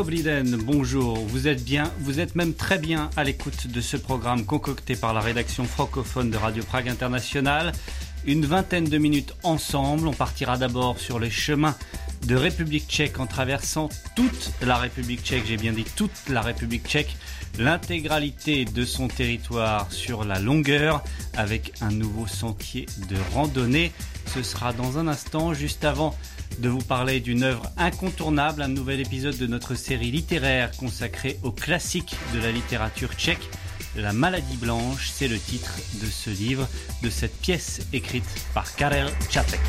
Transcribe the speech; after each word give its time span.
Bonjour. 0.00 1.18
Vous 1.26 1.48
êtes 1.48 1.64
bien, 1.64 1.90
vous 1.98 2.20
êtes 2.20 2.36
même 2.36 2.54
très 2.54 2.78
bien 2.78 3.10
à 3.16 3.24
l'écoute 3.24 3.66
de 3.66 3.80
ce 3.80 3.96
programme 3.96 4.44
concocté 4.44 4.94
par 4.94 5.12
la 5.12 5.18
rédaction 5.18 5.64
francophone 5.64 6.30
de 6.30 6.36
Radio 6.36 6.62
Prague 6.62 6.88
International. 6.88 7.72
Une 8.24 8.46
vingtaine 8.46 8.84
de 8.84 8.96
minutes 8.96 9.34
ensemble. 9.42 10.06
On 10.06 10.12
partira 10.12 10.56
d'abord 10.56 11.00
sur 11.00 11.18
les 11.18 11.30
chemins 11.30 11.74
de 12.28 12.36
République 12.36 12.86
tchèque 12.86 13.20
en 13.20 13.26
traversant 13.26 13.88
toute 14.14 14.50
la 14.60 14.76
République 14.76 15.22
tchèque, 15.22 15.44
j'ai 15.46 15.56
bien 15.56 15.72
dit 15.72 15.86
toute 15.96 16.28
la 16.28 16.42
République 16.42 16.86
tchèque, 16.86 17.16
l'intégralité 17.58 18.66
de 18.66 18.84
son 18.84 19.08
territoire 19.08 19.90
sur 19.90 20.24
la 20.24 20.38
longueur 20.38 21.02
avec 21.38 21.72
un 21.80 21.90
nouveau 21.90 22.26
sentier 22.26 22.84
de 23.08 23.16
randonnée. 23.32 23.92
Ce 24.26 24.42
sera 24.42 24.74
dans 24.74 24.98
un 24.98 25.08
instant, 25.08 25.54
juste 25.54 25.86
avant 25.86 26.14
de 26.58 26.68
vous 26.68 26.82
parler 26.82 27.20
d'une 27.20 27.44
œuvre 27.44 27.62
incontournable, 27.78 28.60
un 28.60 28.68
nouvel 28.68 29.00
épisode 29.00 29.38
de 29.38 29.46
notre 29.46 29.74
série 29.74 30.10
littéraire 30.10 30.70
consacrée 30.76 31.38
aux 31.42 31.52
classiques 31.52 32.14
de 32.34 32.40
la 32.40 32.52
littérature 32.52 33.14
tchèque. 33.14 33.48
La 33.96 34.12
maladie 34.12 34.58
blanche, 34.58 35.08
c'est 35.10 35.28
le 35.28 35.38
titre 35.38 35.78
de 36.02 36.06
ce 36.06 36.28
livre, 36.28 36.68
de 37.02 37.08
cette 37.08 37.40
pièce 37.40 37.80
écrite 37.94 38.28
par 38.52 38.76
Karel 38.76 39.08
Čapek. 39.30 39.60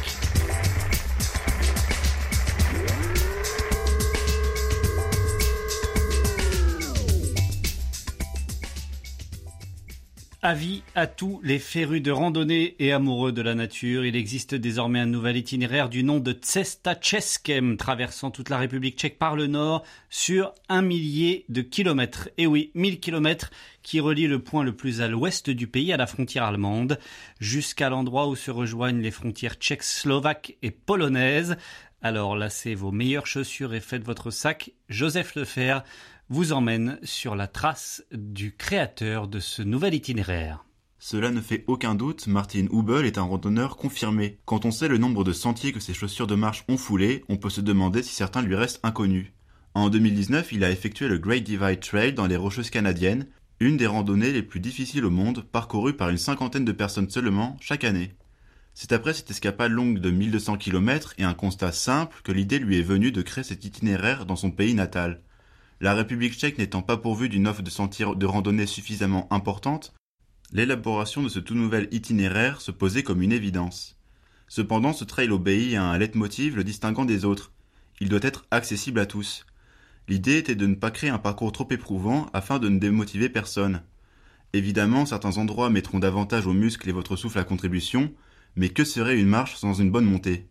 Avis 10.41 10.83
à 10.95 11.05
tous 11.05 11.41
les 11.43 11.59
férus 11.59 12.01
de 12.01 12.11
randonnée 12.11 12.77
et 12.79 12.93
amoureux 12.93 13.33
de 13.33 13.41
la 13.41 13.55
nature, 13.55 14.05
il 14.05 14.15
existe 14.15 14.55
désormais 14.55 15.01
un 15.01 15.05
nouvel 15.05 15.35
itinéraire 15.35 15.89
du 15.89 16.01
nom 16.01 16.21
de 16.21 16.33
Cesta 16.41 16.95
Českem, 17.01 17.75
traversant 17.75 18.31
toute 18.31 18.47
la 18.47 18.57
République 18.57 18.97
tchèque 18.97 19.19
par 19.19 19.35
le 19.35 19.47
nord 19.47 19.83
sur 20.09 20.53
un 20.69 20.81
millier 20.81 21.43
de 21.49 21.61
kilomètres. 21.61 22.29
Et 22.37 22.47
oui, 22.47 22.71
mille 22.73 23.01
kilomètres 23.01 23.51
qui 23.83 23.99
relient 23.99 24.27
le 24.27 24.41
point 24.41 24.63
le 24.63 24.73
plus 24.73 25.01
à 25.01 25.09
l'ouest 25.09 25.49
du 25.49 25.67
pays, 25.67 25.91
à 25.91 25.97
la 25.97 26.07
frontière 26.07 26.45
allemande, 26.45 26.99
jusqu'à 27.41 27.89
l'endroit 27.89 28.29
où 28.29 28.37
se 28.37 28.49
rejoignent 28.49 29.01
les 29.01 29.11
frontières 29.11 29.55
tchèques, 29.55 29.83
slovaques 29.83 30.55
et 30.61 30.71
polonaises. 30.71 31.57
Alors 32.01 32.37
lassez 32.37 32.75
vos 32.75 32.93
meilleures 32.93 33.27
chaussures 33.27 33.73
et 33.73 33.81
faites 33.81 34.05
votre 34.05 34.31
sac. 34.31 34.71
Joseph 34.87 35.35
Lefer 35.35 35.79
vous 36.29 36.53
emmène 36.53 36.99
sur 37.01 37.35
la 37.35 37.47
trace 37.47 38.03
du 38.11 38.55
créateur 38.55 39.27
de 39.27 39.39
ce 39.39 39.63
nouvel 39.63 39.95
itinéraire. 39.95 40.63
Cela 40.99 41.31
ne 41.31 41.41
fait 41.41 41.63
aucun 41.67 41.95
doute, 41.95 42.27
Martin 42.27 42.67
Hubel 42.71 43.05
est 43.05 43.17
un 43.17 43.23
randonneur 43.23 43.77
confirmé. 43.77 44.37
Quand 44.45 44.65
on 44.65 44.71
sait 44.71 44.87
le 44.89 44.99
nombre 44.99 45.23
de 45.23 45.33
sentiers 45.33 45.71
que 45.71 45.79
ses 45.79 45.93
chaussures 45.93 46.27
de 46.27 46.35
marche 46.35 46.65
ont 46.67 46.77
foulés, 46.77 47.23
on 47.29 47.37
peut 47.37 47.49
se 47.49 47.61
demander 47.61 48.03
si 48.03 48.13
certains 48.13 48.43
lui 48.43 48.55
restent 48.55 48.81
inconnus. 48.83 49.31
En 49.73 49.89
2019, 49.89 50.51
il 50.51 50.63
a 50.63 50.71
effectué 50.71 51.07
le 51.07 51.17
Great 51.17 51.43
Divide 51.43 51.79
Trail 51.79 52.13
dans 52.13 52.27
les 52.27 52.35
Rocheuses 52.35 52.69
canadiennes, 52.69 53.27
une 53.59 53.77
des 53.77 53.87
randonnées 53.87 54.31
les 54.31 54.43
plus 54.43 54.59
difficiles 54.59 55.05
au 55.05 55.09
monde, 55.09 55.43
parcourue 55.51 55.93
par 55.93 56.09
une 56.09 56.17
cinquantaine 56.17 56.65
de 56.65 56.71
personnes 56.71 57.09
seulement 57.09 57.57
chaque 57.59 57.83
année. 57.83 58.11
C'est 58.75 58.91
après 58.91 59.13
cette 59.13 59.31
escapade 59.31 59.71
longue 59.71 59.99
de 59.99 60.11
1200 60.11 60.57
km 60.57 61.13
et 61.17 61.23
un 61.23 61.33
constat 61.33 61.71
simple 61.71 62.21
que 62.23 62.31
l'idée 62.31 62.59
lui 62.59 62.77
est 62.77 62.83
venue 62.83 63.11
de 63.11 63.21
créer 63.21 63.43
cet 63.43 63.65
itinéraire 63.65 64.25
dans 64.25 64.35
son 64.35 64.51
pays 64.51 64.75
natal. 64.75 65.21
La 65.81 65.93
République 65.93 66.33
tchèque 66.33 66.57
n'étant 66.57 66.81
pas 66.81 66.97
pourvue 66.97 67.29
d'une 67.29 67.47
offre 67.47 67.61
de 67.61 67.69
sentiers 67.69 68.13
de 68.13 68.25
randonnée 68.25 68.65
suffisamment 68.65 69.31
importante, 69.31 69.93
l'élaboration 70.51 71.23
de 71.23 71.29
ce 71.29 71.39
tout 71.39 71.55
nouvel 71.55 71.87
itinéraire 71.91 72.59
se 72.59 72.71
posait 72.71 73.03
comme 73.03 73.21
une 73.21 73.31
évidence. 73.31 73.97
Cependant, 74.49 74.91
ce 74.91 75.05
trail 75.05 75.29
obéit 75.29 75.75
à 75.75 75.83
un 75.83 75.97
leitmotiv 75.97 76.57
le 76.57 76.65
distinguant 76.65 77.05
des 77.05 77.23
autres. 77.23 77.53
Il 78.01 78.09
doit 78.09 78.19
être 78.23 78.45
accessible 78.51 78.99
à 78.99 79.05
tous. 79.05 79.45
L'idée 80.09 80.37
était 80.37 80.55
de 80.55 80.65
ne 80.65 80.75
pas 80.75 80.91
créer 80.91 81.11
un 81.11 81.17
parcours 81.17 81.53
trop 81.53 81.67
éprouvant 81.71 82.29
afin 82.33 82.59
de 82.59 82.67
ne 82.67 82.79
démotiver 82.79 83.29
personne. 83.29 83.81
Évidemment, 84.51 85.05
certains 85.05 85.37
endroits 85.37 85.69
mettront 85.69 85.99
davantage 85.99 86.45
aux 86.45 86.53
muscles 86.53 86.89
et 86.89 86.93
votre 86.93 87.15
souffle 87.15 87.39
à 87.39 87.43
contribution, 87.45 88.11
mais 88.57 88.69
que 88.69 88.83
serait 88.83 89.17
une 89.17 89.27
marche 89.27 89.55
sans 89.55 89.75
une 89.75 89.91
bonne 89.91 90.05
montée? 90.05 90.47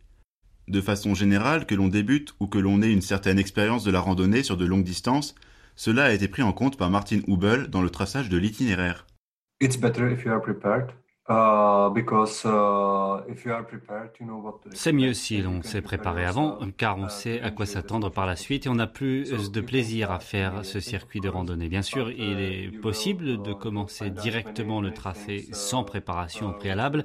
De 0.69 0.81
façon 0.81 1.15
générale, 1.15 1.67
que 1.67 1.75
l'on 1.75 1.89
débute 1.89 2.35
ou 2.41 2.47
que 2.47 2.59
l'on 2.59 2.83
ait 2.83 2.93
une 2.93 3.03
certaine 3.03 3.39
expérience 3.39 3.85
de 3.85 3.91
la 3.91 4.01
randonnée 4.01 4.43
sur 4.43 4.57
de 4.57 4.65
longues 4.65 4.85
distances, 4.85 5.35
cela 5.77 6.05
a 6.05 6.13
été 6.13 6.29
pris 6.29 6.43
en 6.43 6.53
compte 6.53 6.77
par 6.77 6.91
Martin 6.91 7.21
Hubel 7.27 7.69
dans 7.69 7.83
le 7.83 7.91
traçage 7.91 8.29
de 8.29 8.37
l'itinéraire. 8.37 9.07
C'est 14.73 14.93
mieux 14.93 15.13
si 15.13 15.43
l'on 15.43 15.63
s'est 15.63 15.83
préparé 15.83 16.25
avant, 16.25 16.59
car 16.79 16.97
on 16.97 17.11
sait 17.11 17.43
à 17.43 17.51
quoi 17.51 17.67
s'attendre 17.67 18.11
par 18.11 18.25
la 18.25 18.35
suite 18.35 18.65
et 18.65 18.71
on 18.71 18.79
a 18.79 18.87
plus 18.87 19.51
de 19.51 19.61
plaisir 19.61 20.11
à 20.11 20.21
faire 20.21 20.65
ce 20.65 20.81
circuit 20.81 21.21
de 21.21 21.29
randonnée. 21.29 21.69
Bien 21.69 21.83
sûr, 21.83 22.11
il 22.11 22.41
est 22.41 22.71
possible 22.81 23.43
de 23.43 23.53
commencer 23.53 24.09
directement 24.09 24.81
le 24.81 24.91
tracé 24.91 25.47
sans 25.53 25.85
préparation 25.85 26.55
préalable, 26.55 27.05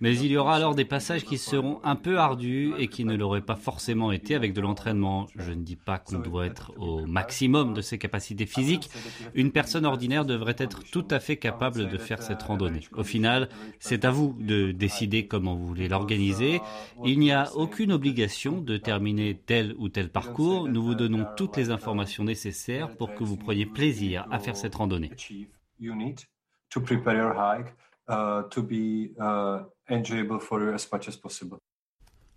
mais 0.00 0.16
il 0.16 0.30
y 0.30 0.36
aura 0.36 0.54
alors 0.54 0.76
des 0.76 0.84
passages 0.84 1.24
qui 1.24 1.36
seront 1.36 1.80
un 1.82 1.96
peu 1.96 2.20
ardus 2.20 2.74
et 2.78 2.86
qui 2.86 3.04
ne 3.04 3.16
l'auraient 3.16 3.40
pas 3.40 3.56
forcément 3.56 4.12
été 4.12 4.36
avec 4.36 4.52
de 4.52 4.60
l'entraînement. 4.60 5.26
Je 5.34 5.50
ne 5.50 5.62
dis 5.62 5.74
pas 5.74 5.98
qu'on 5.98 6.20
doit 6.20 6.46
être 6.46 6.72
au 6.78 7.06
maximum 7.06 7.74
de 7.74 7.80
ses 7.80 7.98
capacités 7.98 8.46
physiques. 8.46 8.88
Une 9.34 9.50
personne 9.50 9.84
ordinaire 9.84 10.24
devrait 10.24 10.54
être 10.58 10.84
tout 10.84 11.08
à 11.10 11.18
fait 11.18 11.38
capable 11.38 11.88
de 11.88 11.98
faire 11.98 12.22
cette 12.22 12.42
randonnée. 12.44 12.86
Au 12.92 13.02
final, 13.02 13.48
c'est 13.78 14.04
à 14.04 14.10
vous 14.10 14.36
de 14.38 14.72
décider 14.72 15.26
comment 15.26 15.54
vous 15.54 15.66
voulez 15.66 15.88
l'organiser. 15.88 16.60
Il 17.04 17.18
n'y 17.18 17.32
a 17.32 17.52
aucune 17.54 17.92
obligation 17.92 18.60
de 18.60 18.76
terminer 18.76 19.40
tel 19.46 19.74
ou 19.78 19.88
tel 19.88 20.10
parcours. 20.10 20.68
Nous 20.68 20.82
vous 20.82 20.94
donnons 20.94 21.26
toutes 21.36 21.56
les 21.56 21.70
informations 21.70 22.24
nécessaires 22.24 22.96
pour 22.96 23.14
que 23.14 23.24
vous 23.24 23.36
preniez 23.36 23.66
plaisir 23.66 24.26
à 24.30 24.38
faire 24.38 24.56
cette 24.56 24.74
randonnée. 24.74 25.10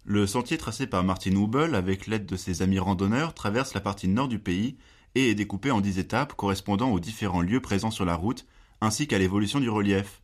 Le 0.10 0.26
sentier 0.26 0.58
tracé 0.58 0.88
par 0.88 1.04
Martin 1.04 1.32
Hubel 1.32 1.76
avec 1.76 2.08
l'aide 2.08 2.26
de 2.26 2.38
ses 2.38 2.62
amis 2.62 2.80
randonneurs 2.80 3.34
traverse 3.34 3.74
la 3.74 3.82
partie 3.82 4.08
nord 4.08 4.30
du 4.30 4.40
pays 4.40 4.78
et 5.16 5.32
est 5.32 5.36
découpé 5.36 5.72
en 5.72 5.82
dix 5.82 6.00
étapes 6.00 6.34
correspondant 6.34 6.92
aux 6.92 7.00
différents 7.00 7.42
lieux 7.42 7.62
présents 7.62 7.92
sur 7.92 8.06
la 8.06 8.16
route 8.16 8.46
ainsi 8.80 9.08
qu'à 9.08 9.18
l'évolution 9.18 9.60
du 9.60 9.70
relief. 9.70 10.22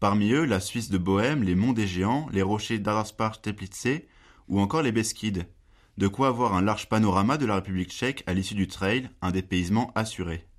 Parmi 0.00 0.32
eux, 0.32 0.46
la 0.46 0.60
Suisse 0.60 0.88
de 0.88 0.96
Bohême, 0.96 1.42
les 1.42 1.54
monts 1.54 1.74
des 1.74 1.86
géants, 1.86 2.26
les 2.32 2.40
rochers 2.40 2.78
d'Araspar 2.78 3.42
Teplice 3.42 4.00
ou 4.48 4.58
encore 4.58 4.80
les 4.80 4.92
Beskides. 4.92 5.46
De 5.98 6.08
quoi 6.08 6.28
avoir 6.28 6.54
un 6.54 6.62
large 6.62 6.88
panorama 6.88 7.36
de 7.36 7.44
la 7.44 7.56
République 7.56 7.90
tchèque 7.90 8.24
à 8.26 8.32
l'issue 8.32 8.54
du 8.54 8.66
trail, 8.66 9.10
un 9.20 9.30
dépaysement 9.30 9.92
assuré. 9.94 10.49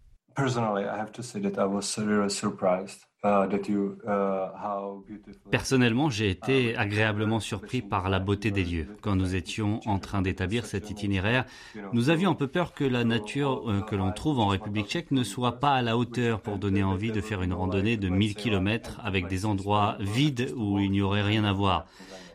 Personnellement, 5.52 6.09
j'ai 6.09 6.30
été 6.31 6.75
agréablement 6.75 7.40
surpris 7.40 7.81
par 7.81 8.09
la 8.09 8.19
beauté 8.19 8.50
des 8.50 8.64
lieux. 8.64 8.88
Quand 9.02 9.16
nous 9.16 9.36
étions 9.36 9.80
en 9.86 10.00
train 10.00 10.24
d'établir 10.24 10.66
cet 10.66 10.90
itinéraire, 10.90 11.46
nous 11.94 12.09
avions 12.09 12.31
un 12.31 12.36
peu 12.36 12.47
peur 12.47 12.74
que 12.74 12.84
la 12.84 13.03
nature 13.03 13.70
euh, 13.70 13.81
que 13.81 13.96
l'on 13.96 14.12
trouve 14.12 14.40
en 14.40 14.47
République 14.47 14.88
tchèque 14.88 15.12
ne 15.12 15.24
soit 15.24 15.59
pas 15.59 15.74
à 15.74 15.81
la 15.84 15.97
hauteur 15.97 16.41
pour 16.41 16.58
donner 16.58 16.81
envie 16.81 17.12
de 17.12 17.22
faire 17.22 17.44
une 17.44 17.53
randonnée 17.53 17.97
de 17.97 18.09
1000 18.09 18.34
km 18.34 19.00
avec 19.03 19.28
des 19.28 19.46
endroits 19.46 19.97
vides 20.00 20.52
où 20.56 20.80
il 20.80 20.90
n'y 20.90 21.02
aurait 21.02 21.22
rien 21.22 21.44
à 21.44 21.53
voir. 21.53 21.86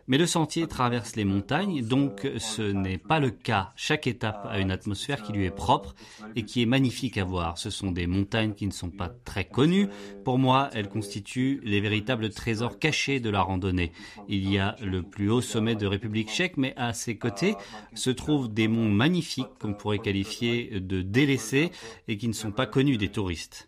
Mais 0.09 0.19
le 0.19 0.27
sentier 0.27 0.69
traverse 0.69 1.17
les 1.17 1.25
montagnes, 1.25 1.83
donc 1.83 2.29
ce 2.39 2.63
n'est 2.63 2.99
pas 2.99 3.19
le 3.19 3.31
cas. 3.31 3.73
Chaque 3.75 4.07
étape 4.07 4.47
a 4.49 4.61
une 4.61 4.71
atmosphère 4.71 5.23
qui 5.23 5.33
lui 5.33 5.45
est 5.45 5.51
propre 5.51 5.97
et 6.37 6.45
qui 6.45 6.63
est 6.63 6.67
magnifique 6.67 7.19
à 7.19 7.25
voir. 7.25 7.59
Ce 7.59 7.71
sont 7.71 7.91
des 7.91 8.07
montagnes 8.07 8.55
qui 8.55 8.67
ne 8.67 8.73
sont 8.73 8.91
pas 8.91 9.09
très 9.09 9.45
connues. 9.45 9.89
Pour 10.25 10.39
moi, 10.39 10.71
elles 10.73 10.89
constituent 10.89 11.61
les 11.65 11.81
véritables 11.81 12.31
trésors 12.31 12.79
cachés 12.79 13.19
de 13.19 13.31
la 13.31 13.43
randonnée. 13.43 13.91
Il 14.29 14.49
y 14.49 14.59
a 14.59 14.77
le 14.81 15.03
plus 15.03 15.29
haut 15.29 15.41
sommet 15.41 15.75
de 15.75 15.87
République 15.87 16.31
tchèque, 16.31 16.57
mais 16.57 16.73
à 16.77 16.93
ses 16.93 17.19
côtés 17.19 17.57
se 17.95 18.11
trouvent 18.11 18.53
des 18.53 18.69
monts 18.69 18.89
magnifiques 18.89 19.59
qu'on 19.61 19.75
pourrait 19.75 19.99
qualifier 19.99 20.79
de 20.79 21.03
délaissés 21.03 21.73
et 22.07 22.17
qui 22.17 22.29
ne 22.29 22.33
sont 22.33 22.53
pas 22.53 22.67
connus 22.67 22.97
des 22.97 23.09
touristes. 23.09 23.67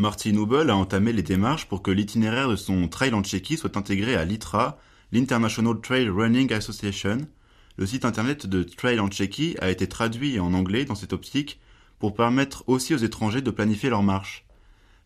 Martin 0.00 0.36
Hubel 0.36 0.70
a 0.70 0.76
entamé 0.76 1.12
les 1.12 1.24
démarches 1.24 1.66
pour 1.66 1.82
que 1.82 1.90
l'itinéraire 1.90 2.48
de 2.48 2.54
son 2.54 2.86
trail 2.86 3.12
en 3.14 3.24
Tchéquie 3.24 3.56
soit 3.56 3.76
intégré 3.76 4.14
à 4.14 4.24
l'ITRA, 4.24 4.78
l'International 5.10 5.80
Trail 5.80 6.08
Running 6.08 6.52
Association. 6.52 7.18
Le 7.76 7.84
site 7.84 8.04
internet 8.04 8.46
de 8.46 8.62
Trail 8.62 9.00
en 9.00 9.08
Tchéquie 9.08 9.56
a 9.60 9.70
été 9.70 9.88
traduit 9.88 10.38
en 10.38 10.54
anglais 10.54 10.84
dans 10.84 10.94
cette 10.94 11.12
optique 11.12 11.58
pour 11.98 12.14
permettre 12.14 12.62
aussi 12.68 12.94
aux 12.94 12.98
étrangers 12.98 13.42
de 13.42 13.50
planifier 13.50 13.90
leur 13.90 14.04
marche. 14.04 14.46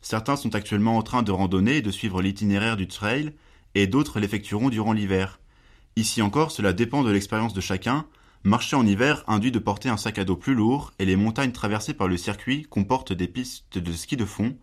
Certains 0.03 0.37
sont 0.37 0.55
actuellement 0.55 0.99
en 0.99 1.03
train 1.03 1.23
de 1.23 1.33
randonner 1.33 1.79
et 1.79 1.83
de 1.83 1.91
suivre 1.91 2.21
l'itinéraire 2.21 2.77
du 2.77 2.87
trail, 2.87 3.33
et 3.75 3.87
d'autres 3.87 4.21
l'effectueront 4.21 4.69
durant 4.69 4.93
l'hiver. 4.93 5.41
Ici 5.97 6.21
encore, 6.21 6.51
cela 6.51 6.75
dépend 6.75 7.03
de 7.03 7.11
l'expérience 7.11 7.55
de 7.55 7.63
chacun. 7.63 8.05
Marcher 8.45 8.77
en 8.77 8.87
hiver 8.87 9.25
induit 9.27 9.53
de 9.53 9.59
porter 9.59 9.89
un 9.89 9.97
sac 9.97 10.19
à 10.19 10.25
dos 10.27 10.37
plus 10.37 10.55
lourd, 10.55 10.93
et 10.99 11.07
les 11.07 11.17
montagnes 11.17 11.53
traversées 11.53 11.95
par 11.95 12.09
le 12.09 12.19
circuit 12.19 12.65
comportent 12.65 13.15
des 13.15 13.29
pistes 13.29 13.79
de 13.79 13.93
ski 13.95 14.19
de 14.19 14.27
fond, 14.27 14.55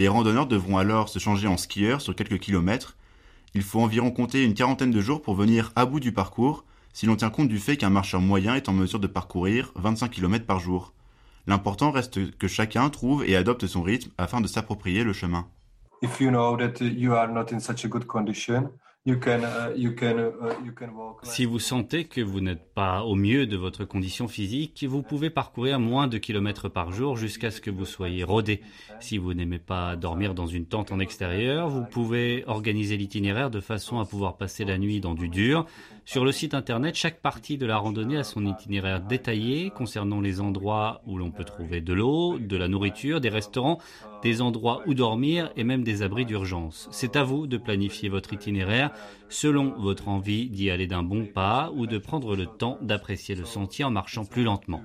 les 0.00 0.08
randonneurs 0.08 0.46
devront 0.46 0.78
alors 0.78 1.10
se 1.10 1.18
changer 1.18 1.46
en 1.46 1.58
skieurs 1.58 2.00
sur 2.00 2.16
quelques 2.16 2.38
kilomètres, 2.38 2.96
Il 3.54 3.62
faut 3.62 3.80
environ 3.80 4.10
compter 4.10 4.44
une 4.44 4.54
quarantaine 4.54 4.92
de 4.92 5.00
jours 5.02 5.20
pour 5.20 5.34
venir 5.34 5.72
à 5.76 5.84
bout 5.84 6.00
du 6.00 6.10
parcours, 6.10 6.64
si 6.94 7.04
l'on 7.04 7.16
tient 7.16 7.28
compte 7.28 7.48
du 7.48 7.58
fait 7.58 7.76
qu'un 7.76 7.90
marcheur 7.90 8.22
moyen 8.22 8.54
est 8.54 8.70
en 8.70 8.72
mesure 8.72 8.98
de 8.98 9.06
parcourir 9.06 9.72
25 9.74 10.08
km 10.10 10.46
par 10.46 10.58
jour. 10.58 10.94
L'important 11.46 11.90
reste 11.90 12.34
que 12.38 12.48
chacun 12.48 12.88
trouve 12.88 13.28
et 13.28 13.36
adopte 13.36 13.66
son 13.66 13.82
rythme 13.82 14.10
afin 14.16 14.40
de 14.40 14.46
s'approprier 14.46 15.04
le 15.04 15.12
chemin. 15.12 15.46
Si 21.22 21.46
vous 21.46 21.58
sentez 21.58 22.04
que 22.04 22.20
vous 22.20 22.42
n'êtes 22.42 22.74
pas 22.74 23.02
au 23.02 23.14
mieux 23.14 23.46
de 23.46 23.56
votre 23.56 23.86
condition 23.86 24.28
physique, 24.28 24.84
vous 24.86 25.02
pouvez 25.02 25.30
parcourir 25.30 25.80
moins 25.80 26.06
de 26.06 26.18
kilomètres 26.18 26.68
par 26.68 26.92
jour 26.92 27.16
jusqu'à 27.16 27.50
ce 27.50 27.62
que 27.62 27.70
vous 27.70 27.86
soyez 27.86 28.24
rodé. 28.24 28.60
Si 29.00 29.16
vous 29.16 29.32
n'aimez 29.32 29.58
pas 29.58 29.96
dormir 29.96 30.34
dans 30.34 30.46
une 30.46 30.66
tente 30.66 30.92
en 30.92 30.98
extérieur, 30.98 31.70
vous 31.70 31.86
pouvez 31.86 32.44
organiser 32.46 32.98
l'itinéraire 32.98 33.50
de 33.50 33.60
façon 33.60 34.00
à 34.00 34.04
pouvoir 34.04 34.36
passer 34.36 34.66
la 34.66 34.76
nuit 34.76 35.00
dans 35.00 35.14
du 35.14 35.30
dur. 35.30 35.64
Sur 36.10 36.24
le 36.24 36.32
site 36.32 36.54
internet, 36.54 36.96
chaque 36.96 37.20
partie 37.20 37.56
de 37.56 37.66
la 37.66 37.76
randonnée 37.76 38.16
a 38.16 38.24
son 38.24 38.44
itinéraire 38.44 39.00
détaillé 39.00 39.70
concernant 39.70 40.20
les 40.20 40.40
endroits 40.40 41.02
où 41.06 41.16
l'on 41.16 41.30
peut 41.30 41.44
trouver 41.44 41.80
de 41.80 41.92
l'eau, 41.92 42.36
de 42.36 42.56
la 42.56 42.66
nourriture, 42.66 43.20
des 43.20 43.28
restaurants, 43.28 43.78
des 44.20 44.42
endroits 44.42 44.82
où 44.86 44.94
dormir 44.94 45.52
et 45.54 45.62
même 45.62 45.84
des 45.84 46.02
abris 46.02 46.26
d'urgence. 46.26 46.88
C'est 46.90 47.14
à 47.14 47.22
vous 47.22 47.46
de 47.46 47.58
planifier 47.58 48.08
votre 48.08 48.32
itinéraire 48.32 48.90
selon 49.28 49.70
votre 49.78 50.08
envie 50.08 50.50
d'y 50.50 50.68
aller 50.68 50.88
d'un 50.88 51.04
bon 51.04 51.26
pas 51.26 51.70
ou 51.76 51.86
de 51.86 51.98
prendre 51.98 52.34
le 52.34 52.46
temps 52.46 52.78
d'apprécier 52.82 53.36
le 53.36 53.44
sentier 53.44 53.84
en 53.84 53.92
marchant 53.92 54.24
plus 54.24 54.42
lentement. 54.42 54.82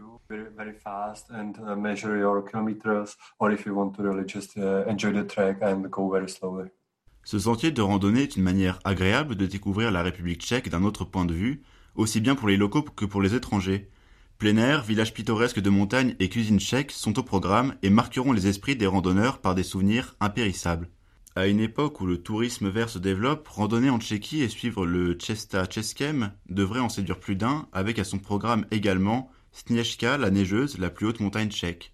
Ce 7.26 7.40
sentier 7.40 7.72
de 7.72 7.82
randonnée 7.82 8.22
est 8.22 8.36
une 8.36 8.44
manière 8.44 8.78
agréable 8.84 9.36
de 9.36 9.48
découvrir 9.48 9.90
la 9.90 10.04
République 10.04 10.44
tchèque 10.44 10.70
d'un 10.70 10.84
autre 10.84 11.06
point 11.06 11.26
de 11.26 11.34
vue, 11.34 11.64
aussi 11.96 12.22
bien 12.22 12.36
pour 12.36 12.48
les 12.48 12.56
locaux 12.56 12.84
que 12.84 13.04
pour 13.04 13.20
les 13.20 13.34
étrangers. 13.34 13.90
Plein 14.38 14.58
air, 14.58 14.84
village 14.84 15.12
pittoresque 15.12 15.60
de 15.60 15.72
montagne 15.72 16.16
et 16.20 16.30
cuisine 16.30 16.60
tchèque 16.60 16.92
sont 16.92 17.18
au 17.18 17.24
programme 17.24 17.74
et 17.82 17.90
marqueront 17.90 18.32
les 18.32 18.46
esprits 18.46 18.76
des 18.76 18.86
randonneurs 18.86 19.40
par 19.40 19.56
des 19.56 19.64
souvenirs 19.64 20.16
impérissables. 20.20 20.88
À 21.36 21.48
une 21.48 21.60
époque 21.60 22.00
où 22.00 22.06
le 22.06 22.22
tourisme 22.22 22.70
vert 22.70 22.90
se 22.90 23.00
développe, 23.00 23.48
randonner 23.48 23.90
en 23.90 24.00
Tchéquie 24.00 24.44
et 24.44 24.48
suivre 24.48 24.86
le 24.86 25.18
Chesta 25.20 25.68
Českem 25.68 26.32
devrait 26.48 26.80
en 26.80 26.90
séduire 26.90 27.20
plus 27.20 27.36
d'un, 27.36 27.68
avec 27.74 27.98
à 27.98 28.04
son 28.04 28.20
programme 28.20 28.68
également 28.70 29.32
Sniechka, 29.52 30.20
la 30.20 30.30
neigeuse, 30.30 30.78
la 30.78 30.92
plus 30.92 31.08
haute 31.08 31.22
montagne 31.22 31.50
tchèque. 31.50 31.92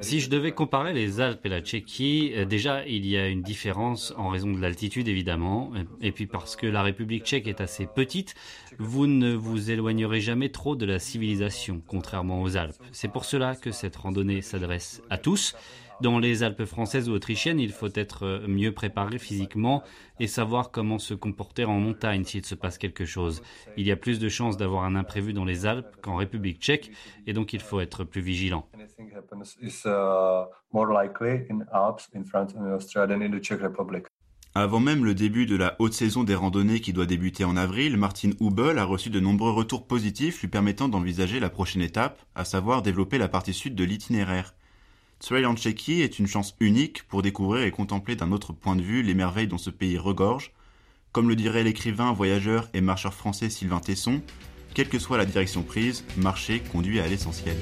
Si 0.00 0.20
je 0.20 0.28
devais 0.28 0.52
comparer 0.52 0.92
les 0.92 1.20
Alpes 1.20 1.46
et 1.46 1.48
la 1.48 1.60
Tchéquie, 1.60 2.32
euh, 2.34 2.44
déjà 2.44 2.84
il 2.86 3.06
y 3.06 3.16
a 3.16 3.28
une 3.28 3.42
différence 3.42 4.12
en 4.16 4.28
raison 4.28 4.52
de 4.52 4.60
l'altitude 4.60 5.06
évidemment, 5.06 5.72
et 6.00 6.10
puis 6.10 6.26
parce 6.26 6.56
que 6.56 6.66
la 6.66 6.82
République 6.82 7.24
tchèque 7.24 7.46
est 7.46 7.60
assez 7.60 7.86
petite, 7.86 8.34
vous 8.78 9.06
ne 9.06 9.34
vous 9.34 9.70
éloignerez 9.70 10.20
jamais 10.20 10.48
trop 10.48 10.74
de 10.74 10.84
la 10.84 10.98
civilisation, 10.98 11.80
contrairement 11.86 12.42
aux 12.42 12.56
Alpes. 12.56 12.82
C'est 12.90 13.12
pour 13.12 13.24
cela 13.24 13.54
que 13.54 13.70
cette 13.70 13.94
randonnée 13.94 14.42
s'adresse 14.42 15.00
à 15.10 15.18
tous, 15.18 15.54
dans 16.00 16.18
les 16.18 16.42
Alpes 16.42 16.64
françaises 16.64 17.08
ou 17.08 17.12
autrichiennes, 17.12 17.60
il 17.60 17.72
faut 17.72 17.88
être 17.94 18.24
euh, 18.24 18.46
mieux 18.48 18.72
préparé 18.72 19.18
physiquement 19.18 19.82
et 20.20 20.26
savoir 20.26 20.70
comment 20.70 20.98
se 20.98 21.14
comporter 21.14 21.64
en 21.64 21.78
montagne 21.78 22.24
s'il 22.24 22.44
se 22.44 22.54
passe 22.54 22.78
quelque 22.78 23.04
chose. 23.04 23.42
Il 23.76 23.86
y 23.86 23.92
a 23.92 23.96
plus 23.96 24.18
de 24.18 24.28
chances 24.28 24.56
d'avoir 24.56 24.84
un 24.84 24.96
imprévu 24.96 25.32
dans 25.32 25.44
les 25.44 25.66
Alpes 25.66 25.96
qu'en 26.02 26.16
République 26.16 26.60
tchèque 26.60 26.90
et 27.26 27.32
donc 27.32 27.52
il 27.52 27.60
faut 27.60 27.80
être 27.80 28.04
plus 28.04 28.20
vigilant. 28.20 28.68
Avant 34.56 34.78
même 34.78 35.04
le 35.04 35.14
début 35.14 35.46
de 35.46 35.56
la 35.56 35.74
haute 35.80 35.94
saison 35.94 36.22
des 36.22 36.36
randonnées 36.36 36.80
qui 36.80 36.92
doit 36.92 37.06
débuter 37.06 37.44
en 37.44 37.56
avril, 37.56 37.96
Martin 37.96 38.30
Hubel 38.40 38.78
a 38.78 38.84
reçu 38.84 39.10
de 39.10 39.18
nombreux 39.18 39.50
retours 39.50 39.88
positifs 39.88 40.42
lui 40.42 40.48
permettant 40.48 40.88
d'envisager 40.88 41.40
la 41.40 41.50
prochaine 41.50 41.82
étape, 41.82 42.22
à 42.36 42.44
savoir 42.44 42.82
développer 42.82 43.18
la 43.18 43.26
partie 43.26 43.52
sud 43.52 43.74
de 43.74 43.82
l'itinéraire. 43.82 44.54
Trail 45.24 45.46
en 45.46 45.54
est 45.54 46.18
une 46.18 46.26
chance 46.26 46.54
unique 46.60 47.04
pour 47.04 47.22
découvrir 47.22 47.64
et 47.64 47.70
contempler 47.70 48.14
d'un 48.14 48.30
autre 48.30 48.52
point 48.52 48.76
de 48.76 48.82
vue 48.82 49.02
les 49.02 49.14
merveilles 49.14 49.46
dont 49.46 49.56
ce 49.56 49.70
pays 49.70 49.96
regorge. 49.96 50.52
Comme 51.12 51.30
le 51.30 51.34
dirait 51.34 51.64
l'écrivain, 51.64 52.12
voyageur 52.12 52.68
et 52.74 52.82
marcheur 52.82 53.14
français 53.14 53.48
Sylvain 53.48 53.80
Tesson, 53.80 54.20
quelle 54.74 54.90
que 54.90 54.98
soit 54.98 55.16
la 55.16 55.24
direction 55.24 55.62
prise, 55.62 56.04
marcher 56.18 56.60
conduit 56.60 57.00
à 57.00 57.06
l'essentiel. 57.06 57.56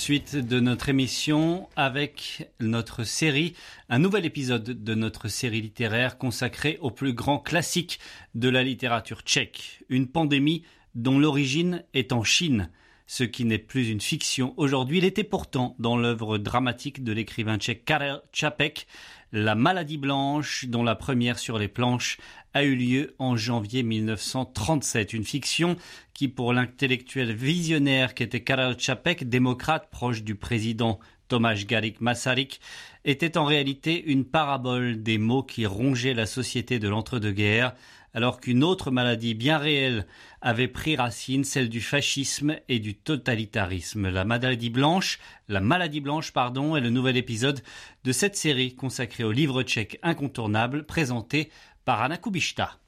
Suite 0.00 0.34
de 0.34 0.60
notre 0.60 0.88
émission 0.88 1.68
avec 1.76 2.48
notre 2.58 3.04
série, 3.04 3.52
un 3.90 3.98
nouvel 3.98 4.24
épisode 4.24 4.64
de 4.82 4.94
notre 4.94 5.28
série 5.28 5.60
littéraire 5.60 6.16
consacrée 6.16 6.78
au 6.80 6.90
plus 6.90 7.12
grand 7.12 7.38
classique 7.38 8.00
de 8.34 8.48
la 8.48 8.62
littérature 8.62 9.20
tchèque, 9.20 9.84
une 9.90 10.08
pandémie 10.08 10.64
dont 10.94 11.18
l'origine 11.18 11.84
est 11.92 12.14
en 12.14 12.24
Chine. 12.24 12.70
Ce 13.06 13.24
qui 13.24 13.44
n'est 13.44 13.58
plus 13.58 13.90
une 13.90 14.00
fiction 14.00 14.54
aujourd'hui, 14.56 14.98
il 14.98 15.04
était 15.04 15.22
pourtant 15.22 15.76
dans 15.78 15.98
l'œuvre 15.98 16.38
dramatique 16.38 17.04
de 17.04 17.12
l'écrivain 17.12 17.58
tchèque 17.58 17.84
Karel 17.84 18.22
Čapek, 18.32 18.86
La 19.32 19.54
maladie 19.54 19.96
blanche, 19.96 20.64
dont 20.66 20.82
la 20.82 20.96
première 20.96 21.38
sur 21.38 21.56
les 21.56 21.68
planches 21.68 22.18
a 22.52 22.64
eu 22.64 22.74
lieu 22.74 23.14
en 23.20 23.36
janvier 23.36 23.84
1937. 23.84 25.12
Une 25.12 25.22
fiction 25.22 25.76
qui, 26.14 26.26
pour 26.26 26.52
l'intellectuel 26.52 27.32
visionnaire 27.32 28.14
qu'était 28.14 28.42
Karel 28.42 28.76
Čapek, 28.76 29.28
démocrate 29.28 29.88
proche 29.88 30.24
du 30.24 30.34
président 30.34 30.98
Tomáš 31.28 31.64
Garik 31.66 32.00
Masaryk, 32.00 32.60
était 33.04 33.38
en 33.38 33.44
réalité 33.44 34.02
une 34.04 34.24
parabole 34.24 35.00
des 35.00 35.18
mots 35.18 35.44
qui 35.44 35.64
rongeaient 35.64 36.12
la 36.12 36.26
société 36.26 36.80
de 36.80 36.88
l'entre-deux-guerres, 36.88 37.74
alors 38.14 38.40
qu'une 38.40 38.64
autre 38.64 38.90
maladie 38.90 39.34
bien 39.34 39.58
réelle 39.58 40.06
avait 40.40 40.68
pris 40.68 40.96
racine, 40.96 41.44
celle 41.44 41.68
du 41.68 41.80
fascisme 41.80 42.56
et 42.68 42.78
du 42.78 42.94
totalitarisme. 42.94 44.08
La 44.08 44.24
maladie 44.24 44.70
blanche, 44.70 45.18
la 45.48 45.60
maladie 45.60 46.00
blanche, 46.00 46.32
pardon, 46.32 46.76
est 46.76 46.80
le 46.80 46.90
nouvel 46.90 47.16
épisode 47.16 47.62
de 48.04 48.12
cette 48.12 48.36
série 48.36 48.74
consacrée 48.74 49.24
au 49.24 49.32
livre 49.32 49.62
tchèque 49.62 49.98
incontournable 50.02 50.84
présenté 50.84 51.50
par 51.84 52.02
Anna 52.02 52.16
Kubishta. 52.16 52.79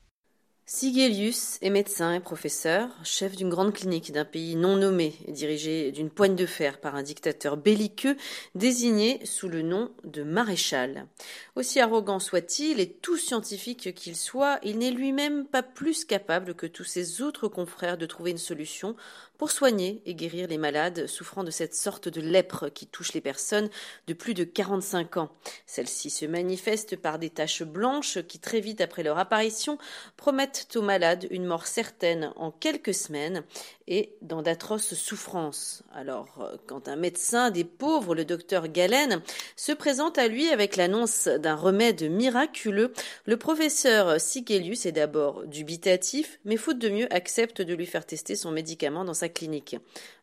Sigelius 0.64 1.58
est 1.60 1.70
médecin 1.70 2.14
et 2.14 2.20
professeur, 2.20 2.88
chef 3.02 3.34
d'une 3.34 3.50
grande 3.50 3.74
clinique 3.74 4.12
d'un 4.12 4.24
pays 4.24 4.54
non 4.54 4.76
nommé 4.76 5.12
dirigé 5.26 5.90
d'une 5.90 6.08
poigne 6.08 6.36
de 6.36 6.46
fer 6.46 6.80
par 6.80 6.94
un 6.94 7.02
dictateur 7.02 7.56
belliqueux 7.56 8.16
désigné 8.54 9.20
sous 9.26 9.48
le 9.48 9.62
nom 9.62 9.90
de 10.04 10.22
maréchal. 10.22 11.08
Aussi 11.56 11.80
arrogant 11.80 12.20
soit-il 12.20 12.78
et 12.78 12.92
tout 12.92 13.16
scientifique 13.16 13.92
qu'il 13.94 14.14
soit, 14.14 14.60
il 14.62 14.78
n'est 14.78 14.92
lui-même 14.92 15.46
pas 15.46 15.64
plus 15.64 16.04
capable 16.04 16.54
que 16.54 16.66
tous 16.66 16.84
ses 16.84 17.22
autres 17.22 17.48
confrères 17.48 17.98
de 17.98 18.06
trouver 18.06 18.30
une 18.30 18.38
solution 18.38 18.94
pour 19.38 19.50
soigner 19.50 20.00
et 20.06 20.14
guérir 20.14 20.46
les 20.46 20.58
malades 20.58 21.08
souffrant 21.08 21.42
de 21.42 21.50
cette 21.50 21.74
sorte 21.74 22.08
de 22.08 22.20
lèpre 22.20 22.68
qui 22.68 22.86
touche 22.86 23.12
les 23.12 23.20
personnes 23.20 23.68
de 24.06 24.14
plus 24.14 24.34
de 24.34 24.44
45 24.44 25.16
ans. 25.16 25.32
Celle-ci 25.66 26.10
se 26.10 26.26
manifeste 26.26 26.94
par 26.94 27.18
des 27.18 27.30
taches 27.30 27.64
blanches 27.64 28.22
qui, 28.28 28.38
très 28.38 28.60
vite 28.60 28.80
après 28.80 29.02
leur 29.02 29.18
apparition, 29.18 29.78
promettent 30.16 30.51
aux 30.74 30.82
malades 30.82 31.26
une 31.30 31.44
mort 31.44 31.66
certaine 31.66 32.32
en 32.36 32.50
quelques 32.50 32.94
semaines 32.94 33.42
et 33.86 34.14
dans 34.22 34.42
d'atroces 34.42 34.94
souffrances. 34.94 35.82
Alors, 35.92 36.50
quand 36.66 36.88
un 36.88 36.96
médecin 36.96 37.50
des 37.50 37.64
pauvres, 37.64 38.14
le 38.14 38.24
docteur 38.24 38.68
Galen, 38.68 39.22
se 39.56 39.72
présente 39.72 40.18
à 40.18 40.28
lui 40.28 40.48
avec 40.48 40.76
l'annonce 40.76 41.28
d'un 41.28 41.56
remède 41.56 42.10
miraculeux, 42.10 42.92
le 43.26 43.36
professeur 43.36 44.20
Sigelius 44.20 44.86
est 44.86 44.92
d'abord 44.92 45.44
dubitatif, 45.46 46.38
mais 46.44 46.56
faute 46.56 46.78
de 46.78 46.88
mieux 46.88 47.12
accepte 47.12 47.62
de 47.62 47.74
lui 47.74 47.86
faire 47.86 48.06
tester 48.06 48.36
son 48.36 48.50
médicament 48.50 49.04
dans 49.04 49.14
sa 49.14 49.28
clinique. 49.28 49.76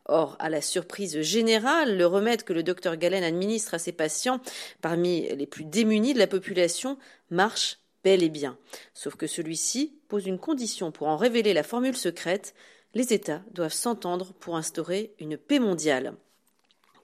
Or, 0.05 0.35
à 0.39 0.49
la 0.49 0.61
surprise 0.61 1.21
générale, 1.21 1.95
le 1.95 2.05
remède 2.07 2.43
que 2.43 2.53
le 2.53 2.63
docteur 2.63 2.97
Galen 2.97 3.23
administre 3.23 3.75
à 3.75 3.79
ses 3.79 3.91
patients, 3.91 4.39
parmi 4.81 5.27
les 5.35 5.45
plus 5.45 5.65
démunis 5.65 6.13
de 6.13 6.19
la 6.19 6.25
population, 6.25 6.97
marche 7.29 7.77
bel 8.03 8.23
et 8.23 8.29
bien. 8.29 8.57
Sauf 8.93 9.15
que 9.15 9.27
celui-ci 9.27 9.99
pose 10.07 10.25
une 10.25 10.39
condition 10.39 10.91
pour 10.91 11.07
en 11.07 11.17
révéler 11.17 11.53
la 11.53 11.63
formule 11.63 11.95
secrète, 11.95 12.53
les 12.93 13.13
États 13.13 13.43
doivent 13.51 13.73
s'entendre 13.73 14.33
pour 14.33 14.55
instaurer 14.55 15.13
une 15.19 15.37
paix 15.37 15.59
mondiale. 15.59 16.15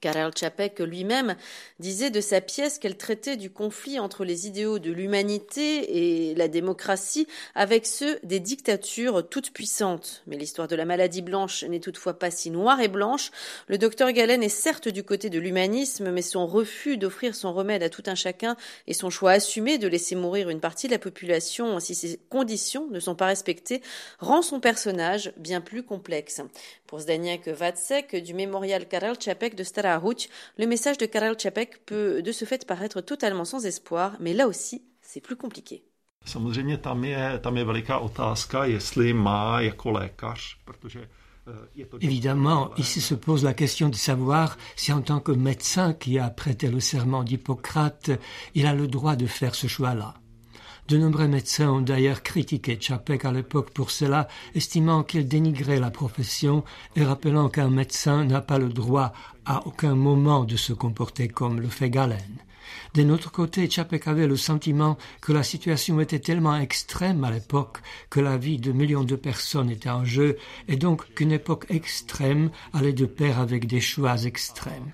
Karel 0.06 0.32
Čapek 0.36 0.82
lui-même 0.82 1.36
disait 1.80 2.12
de 2.12 2.22
sa 2.22 2.40
pièce 2.40 2.78
qu'elle 2.78 2.96
traitait 2.96 3.38
du 3.38 3.50
conflit 3.50 4.00
entre 4.00 4.24
les 4.24 4.46
idéaux 4.46 4.78
de 4.78 4.92
l'humanité 4.92 6.30
et 6.30 6.36
la 6.36 6.48
démocratie 6.48 7.26
avec 7.56 7.88
ceux 7.88 8.20
des 8.22 8.40
dictatures 8.40 9.28
toutes 9.28 9.52
puissantes. 9.52 10.22
Mais 10.28 10.38
l'histoire 10.38 10.68
de 10.68 10.76
la 10.76 10.86
maladie 10.86 11.24
blanche 11.24 11.64
n'est 11.64 11.80
toutefois 11.80 12.20
pas 12.20 12.30
si 12.30 12.52
noire 12.52 12.82
et 12.82 12.88
blanche. 12.88 13.32
Le 13.66 13.80
docteur 13.80 14.12
Galen 14.12 14.44
est 14.44 14.50
certes 14.50 14.90
du 14.90 15.04
côté 15.04 15.32
de 15.32 15.40
l'humanisme, 15.40 16.12
mais 16.12 16.22
son 16.22 16.46
refus 16.46 16.98
d'offrir 16.98 17.34
son 17.34 17.52
remède 17.52 17.82
à 17.82 17.90
tout 17.90 18.04
un 18.06 18.14
chacun 18.14 18.58
et 18.86 18.94
son 18.94 19.10
choix 19.10 19.32
assumé 19.32 19.80
de 19.80 19.88
laisser 19.88 20.14
mourir 20.14 20.50
une 20.50 20.60
partie 20.60 20.86
de 20.86 20.92
la 20.92 21.00
population 21.00 21.80
si 21.80 21.96
ces 21.96 22.20
conditions 22.30 22.88
ne 22.92 23.00
sont 23.00 23.16
pas 23.16 23.26
respectées 23.26 23.82
rend 24.20 24.44
son 24.44 24.60
personnage 24.60 25.34
bien 25.38 25.62
plus 25.62 25.82
complexe. 25.82 26.42
Pour 26.88 27.00
Zdaniak 27.00 27.48
Vacek 27.48 28.16
du 28.24 28.34
mémorial 28.34 28.88
Karel 28.88 29.18
Čapek 29.18 29.56
de 29.56 29.64
Stara 29.64 30.02
le 30.58 30.68
message 30.68 30.98
de 30.98 31.06
Karel 31.06 31.36
Čapek 31.38 31.86
peut 31.86 32.22
de 32.22 32.32
ce 32.32 32.46
fait 32.46 32.66
paraître 32.66 33.02
totalement 33.02 33.46
sans 33.46 33.66
espoir, 33.66 34.18
mais 34.20 34.34
là 34.34 34.48
aussi, 34.48 34.84
c'est 35.02 35.22
plus 35.22 35.36
compliqué. 35.36 35.84
Samozřejmě 36.26 36.78
tam 36.78 37.06
je, 37.06 37.40
tam 37.40 37.58
je 37.58 37.64
veliká 37.64 37.98
otázka, 38.00 38.66
jestli 38.66 39.14
má 39.14 39.62
jako 39.62 39.92
lékař, 39.92 40.58
protože 40.66 41.10
eh, 41.78 41.86
Évidemment, 42.00 42.72
ici 42.78 43.02
se 43.02 43.16
pose 43.16 43.44
la 43.44 43.54
question 43.54 43.90
de 43.90 43.96
savoir 43.96 44.58
si 44.76 44.92
en 44.92 45.02
tant 45.02 45.20
que 45.20 45.32
médecin 45.32 45.94
qui 45.94 46.20
a 46.20 46.30
prêté 46.30 46.72
le 46.72 46.80
serment 46.80 47.24
d'Hippocrate, 47.24 48.10
il 48.56 48.66
a 48.66 48.74
le 48.74 48.88
droit 48.88 49.16
de 49.16 49.28
faire 49.28 49.54
ce 49.54 49.68
choix-là. 49.68 50.16
De 50.88 50.98
nombreux 51.00 51.28
médecins 51.28 51.72
ont 51.72 51.82
d'ailleurs 51.82 52.22
critiqué 52.22 52.78
Chapek 52.80 53.26
à 53.26 53.32
l'époque 53.32 53.72
pour 53.72 53.90
cela, 53.90 54.28
estimant 54.54 55.02
qu'il 55.02 55.28
dénigrait 55.28 55.80
la 55.80 55.90
profession 55.90 56.64
et 56.96 57.04
rappelant 57.04 57.50
qu'un 57.50 57.72
médecin 57.72 58.24
n'a 58.24 58.42
pas 58.42 58.60
le 58.60 58.70
droit 58.70 59.12
à 59.48 59.66
aucun 59.66 59.96
moment 59.96 60.44
de 60.44 60.56
se 60.56 60.74
comporter 60.74 61.28
comme 61.28 61.60
le 61.60 61.70
fait 61.70 61.90
Galen. 61.90 62.38
D'un 62.94 63.10
autre 63.10 63.32
côté, 63.32 63.68
Chapek 63.68 64.08
avait 64.08 64.28
le 64.28 64.38
sentiment 64.38 64.96
que 65.22 65.34
la 65.34 65.42
situation 65.42 66.00
était 66.02 66.20
tellement 66.20 66.56
extrême 66.56 67.24
à 67.24 67.32
l'époque 67.32 67.80
que 68.12 68.20
la 68.20 68.38
vie 68.38 68.60
de 68.60 68.72
millions 68.72 69.04
de 69.04 69.16
personnes 69.16 69.72
était 69.72 69.90
en 69.90 70.06
jeu 70.06 70.38
et 70.68 70.76
donc 70.76 71.16
qu'une 71.16 71.32
époque 71.32 71.66
extrême 71.70 72.52
allait 72.74 72.94
de 72.94 73.08
pair 73.08 73.40
avec 73.40 73.66
des 73.66 73.82
choix 73.82 74.24
extrêmes. 74.24 74.94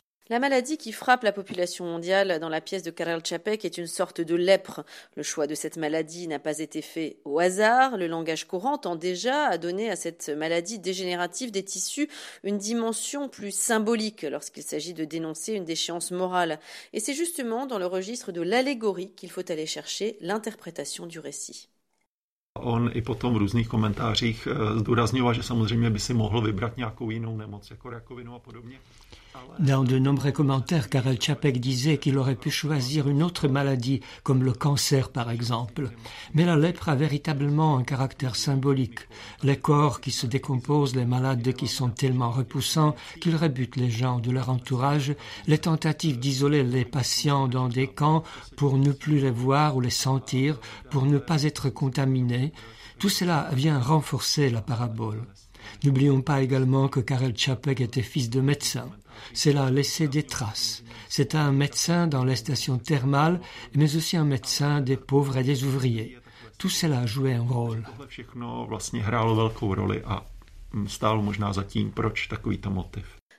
La 0.31 0.39
maladie 0.39 0.77
qui 0.77 0.93
frappe 0.93 1.23
la 1.23 1.33
population 1.33 1.83
mondiale 1.83 2.39
dans 2.39 2.47
la 2.47 2.61
pièce 2.61 2.83
de 2.83 2.89
Karel 2.89 3.21
Čapek 3.21 3.65
est 3.65 3.77
une 3.77 3.85
sorte 3.85 4.21
de 4.21 4.33
lèpre. 4.33 4.85
Le 5.17 5.23
choix 5.23 5.45
de 5.45 5.55
cette 5.55 5.75
maladie 5.75 6.25
n'a 6.29 6.39
pas 6.39 6.59
été 6.59 6.81
fait 6.81 7.17
au 7.25 7.39
hasard. 7.39 7.97
Le 7.97 8.07
langage 8.07 8.47
courant 8.47 8.77
tend 8.77 8.95
déjà 8.95 9.47
à 9.47 9.57
donner 9.57 9.91
à 9.91 9.97
cette 9.97 10.29
maladie 10.29 10.79
dégénérative 10.79 11.51
des 11.51 11.65
tissus 11.65 12.07
une 12.45 12.57
dimension 12.57 13.27
plus 13.27 13.53
symbolique 13.53 14.21
lorsqu'il 14.21 14.63
s'agit 14.63 14.93
de 14.93 15.03
dénoncer 15.03 15.51
une 15.51 15.65
déchéance 15.65 16.11
morale. 16.11 16.61
Et 16.93 17.01
c'est 17.01 17.13
justement 17.13 17.65
dans 17.65 17.77
le 17.77 17.85
registre 17.85 18.31
de 18.31 18.41
l'allégorie 18.41 19.11
qu'il 19.17 19.31
faut 19.31 19.51
aller 19.51 19.65
chercher 19.65 20.15
l'interprétation 20.21 21.07
du 21.07 21.19
récit. 21.19 21.67
On 22.55 22.89
i 22.93 23.01
potom 23.01 23.33
v 23.33 23.37
různých 23.37 23.67
komentářích 23.67 24.47
eh, 24.47 24.79
zdůrazňoval, 24.79 25.33
že 25.33 25.43
samozřejmě 25.43 25.89
by 25.89 25.99
si 25.99 26.13
mohl 26.13 26.41
vybrat 26.41 26.77
nějakou 26.77 27.09
jinou 27.09 27.37
nemoc, 27.37 27.69
jako 27.69 27.89
rakovinu 27.89 28.35
a 28.35 28.39
podobně. 28.39 28.79
Dans 29.59 29.83
de 29.83 29.99
nombreux 29.99 30.31
commentaires, 30.31 30.89
Karel 30.89 31.19
Čapek 31.19 31.59
disait 31.59 31.97
qu'il 31.97 32.17
aurait 32.17 32.35
pu 32.35 32.49
choisir 32.49 33.07
une 33.07 33.21
autre 33.21 33.47
maladie, 33.47 34.01
comme 34.23 34.43
le 34.43 34.53
cancer 34.53 35.09
par 35.09 35.29
exemple. 35.29 35.91
Mais 36.33 36.45
la 36.45 36.55
lèpre 36.55 36.89
a 36.89 36.95
véritablement 36.95 37.77
un 37.77 37.83
caractère 37.83 38.35
symbolique. 38.35 38.99
Les 39.43 39.57
corps 39.57 40.01
qui 40.01 40.11
se 40.11 40.25
décomposent, 40.25 40.95
les 40.95 41.05
malades 41.05 41.53
qui 41.53 41.67
sont 41.67 41.89
tellement 41.89 42.31
repoussants 42.31 42.95
qu'ils 43.19 43.35
rebutent 43.35 43.75
les 43.75 43.91
gens 43.91 44.19
de 44.19 44.31
leur 44.31 44.49
entourage, 44.49 45.15
les 45.47 45.59
tentatives 45.59 46.19
d'isoler 46.19 46.63
les 46.63 46.85
patients 46.85 47.47
dans 47.47 47.69
des 47.69 47.87
camps 47.87 48.23
pour 48.57 48.77
ne 48.77 48.91
plus 48.91 49.19
les 49.19 49.31
voir 49.31 49.75
ou 49.75 49.81
les 49.81 49.89
sentir, 49.89 50.59
pour 50.89 51.05
ne 51.05 51.19
pas 51.19 51.43
être 51.43 51.69
contaminés, 51.69 52.51
tout 52.99 53.09
cela 53.09 53.49
vient 53.53 53.79
renforcer 53.79 54.49
la 54.49 54.61
parabole. 54.61 55.23
N'oublions 55.83 56.21
pas 56.21 56.41
également 56.41 56.87
que 56.87 56.99
Karel 56.99 57.37
Čapek 57.37 57.81
était 57.81 58.01
fils 58.01 58.29
de 58.29 58.41
médecin. 58.41 58.89
Cela 59.33 59.65
a 59.65 59.71
laissé 59.71 60.07
des 60.07 60.23
traces. 60.23 60.83
C'est 61.09 61.35
un 61.35 61.51
médecin 61.51 62.07
dans 62.07 62.23
les 62.23 62.35
stations 62.35 62.77
thermales, 62.77 63.39
mais 63.75 63.95
aussi 63.95 64.17
un 64.17 64.25
médecin 64.25 64.81
des 64.81 64.97
pauvres 64.97 65.37
et 65.37 65.43
des 65.43 65.63
ouvriers. 65.63 66.17
Tout 66.57 66.69
cela 66.69 66.99
a 66.99 67.05
joué 67.05 67.33
un 67.33 67.43
rôle. 67.43 67.83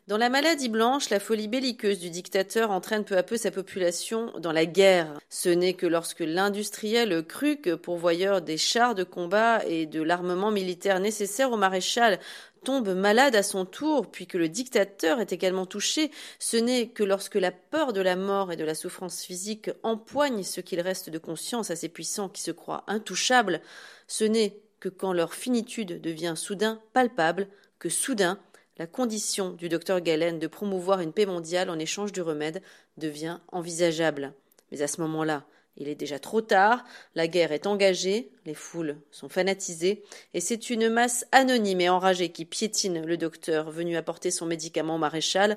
Dans 0.08 0.18
la 0.18 0.30
maladie 0.30 0.68
blanche, 0.68 1.10
la 1.10 1.20
folie 1.20 1.46
belliqueuse 1.46 2.00
du 2.00 2.10
dictateur 2.10 2.72
entraîne 2.72 3.04
peu 3.04 3.16
à 3.16 3.22
peu 3.22 3.36
sa 3.36 3.52
population 3.52 4.32
dans 4.40 4.50
la 4.50 4.66
guerre. 4.66 5.16
Ce 5.30 5.48
n'est 5.48 5.74
que 5.74 5.86
lorsque 5.86 6.24
l'industriel 6.26 7.24
Kruk, 7.24 7.76
pourvoyeur 7.76 8.42
des 8.42 8.58
chars 8.58 8.96
de 8.96 9.04
combat 9.04 9.64
et 9.64 9.86
de 9.86 10.02
l'armement 10.02 10.50
militaire 10.50 10.98
nécessaire 10.98 11.52
au 11.52 11.56
maréchal, 11.56 12.18
tombe 12.64 12.88
malade 12.96 13.36
à 13.36 13.44
son 13.44 13.64
tour, 13.64 14.10
puis 14.10 14.26
que 14.26 14.38
le 14.38 14.48
dictateur 14.48 15.20
est 15.20 15.32
également 15.32 15.66
touché, 15.66 16.10
ce 16.40 16.56
n'est 16.56 16.88
que 16.88 17.04
lorsque 17.04 17.36
la 17.36 17.52
peur 17.52 17.92
de 17.92 18.00
la 18.00 18.16
mort 18.16 18.50
et 18.50 18.56
de 18.56 18.64
la 18.64 18.74
souffrance 18.74 19.22
physique 19.22 19.70
empoigne 19.84 20.42
ce 20.42 20.60
qu'il 20.60 20.80
reste 20.80 21.10
de 21.10 21.18
conscience 21.18 21.70
à 21.70 21.76
ces 21.76 21.88
puissants 21.88 22.28
qui 22.28 22.42
se 22.42 22.50
croient 22.50 22.82
intouchables, 22.88 23.60
ce 24.08 24.24
n'est 24.24 24.58
que 24.80 24.88
quand 24.88 25.12
leur 25.12 25.32
finitude 25.32 26.00
devient 26.00 26.34
soudain 26.34 26.80
palpable, 26.92 27.46
que 27.78 27.88
soudain 27.88 28.40
la 28.78 28.86
condition 28.86 29.50
du 29.50 29.68
docteur 29.68 30.00
Galen 30.00 30.38
de 30.38 30.46
promouvoir 30.46 31.00
une 31.00 31.12
paix 31.12 31.26
mondiale 31.26 31.70
en 31.70 31.78
échange 31.78 32.12
du 32.12 32.22
remède 32.22 32.62
devient 32.96 33.38
envisageable. 33.48 34.32
Mais 34.70 34.82
à 34.82 34.88
ce 34.88 35.00
moment-là, 35.02 35.44
il 35.76 35.88
est 35.88 35.94
déjà 35.94 36.18
trop 36.18 36.42
tard, 36.42 36.84
la 37.14 37.28
guerre 37.28 37.52
est 37.52 37.66
engagée, 37.66 38.30
les 38.44 38.54
foules 38.54 38.98
sont 39.10 39.28
fanatisées, 39.28 40.02
et 40.34 40.40
c'est 40.40 40.68
une 40.68 40.90
masse 40.90 41.26
anonyme 41.32 41.80
et 41.80 41.88
enragée 41.88 42.30
qui 42.30 42.44
piétine 42.44 43.04
le 43.04 43.16
docteur 43.16 43.70
venu 43.70 43.96
apporter 43.96 44.30
son 44.30 44.44
médicament 44.44 44.98
maréchal, 44.98 45.56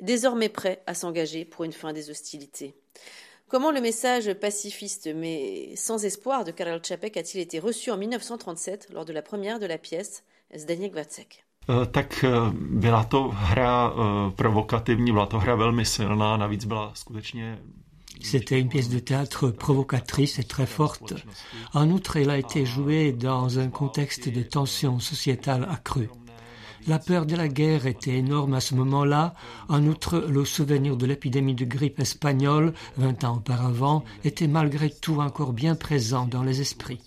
désormais 0.00 0.48
prêt 0.48 0.82
à 0.86 0.94
s'engager 0.94 1.44
pour 1.44 1.64
une 1.64 1.72
fin 1.72 1.92
des 1.92 2.10
hostilités. 2.10 2.74
Comment 3.48 3.70
le 3.70 3.80
message 3.80 4.32
pacifiste 4.34 5.08
mais 5.14 5.74
sans 5.76 6.04
espoir 6.04 6.44
de 6.44 6.50
Karel 6.50 6.84
Čapek 6.84 7.16
a-t-il 7.16 7.40
été 7.40 7.58
reçu 7.60 7.90
en 7.90 7.96
1937 7.96 8.88
lors 8.92 9.04
de 9.04 9.12
la 9.12 9.22
première 9.22 9.60
de 9.60 9.66
la 9.66 9.78
pièce 9.78 10.24
Zdeněk 10.56 10.94
Vacek? 10.94 11.45
C'était 18.20 18.60
une 18.60 18.68
pièce 18.68 18.88
de 18.88 18.98
théâtre 18.98 19.50
provocatrice 19.50 20.38
et 20.38 20.44
très 20.44 20.66
forte. 20.66 21.14
En 21.74 21.90
outre, 21.90 22.16
elle 22.16 22.30
a 22.30 22.38
été 22.38 22.64
jouée 22.64 23.12
dans 23.12 23.58
un 23.58 23.68
contexte 23.68 24.28
de 24.28 24.42
tension 24.42 25.00
sociétale 25.00 25.66
accrue. 25.70 26.08
La 26.86 27.00
peur 27.00 27.26
de 27.26 27.34
la 27.34 27.48
guerre 27.48 27.86
était 27.86 28.16
énorme 28.16 28.54
à 28.54 28.60
ce 28.60 28.76
moment-là. 28.76 29.34
En 29.68 29.84
outre, 29.86 30.24
le 30.28 30.44
souvenir 30.44 30.96
de 30.96 31.04
l'épidémie 31.04 31.56
de 31.56 31.64
grippe 31.64 31.98
espagnole, 31.98 32.74
vingt 32.96 33.24
ans 33.24 33.38
auparavant, 33.38 34.04
était 34.22 34.46
malgré 34.46 34.90
tout 34.90 35.20
encore 35.20 35.52
bien 35.52 35.74
présent 35.74 36.26
dans 36.26 36.44
les 36.44 36.60
esprits. 36.60 37.00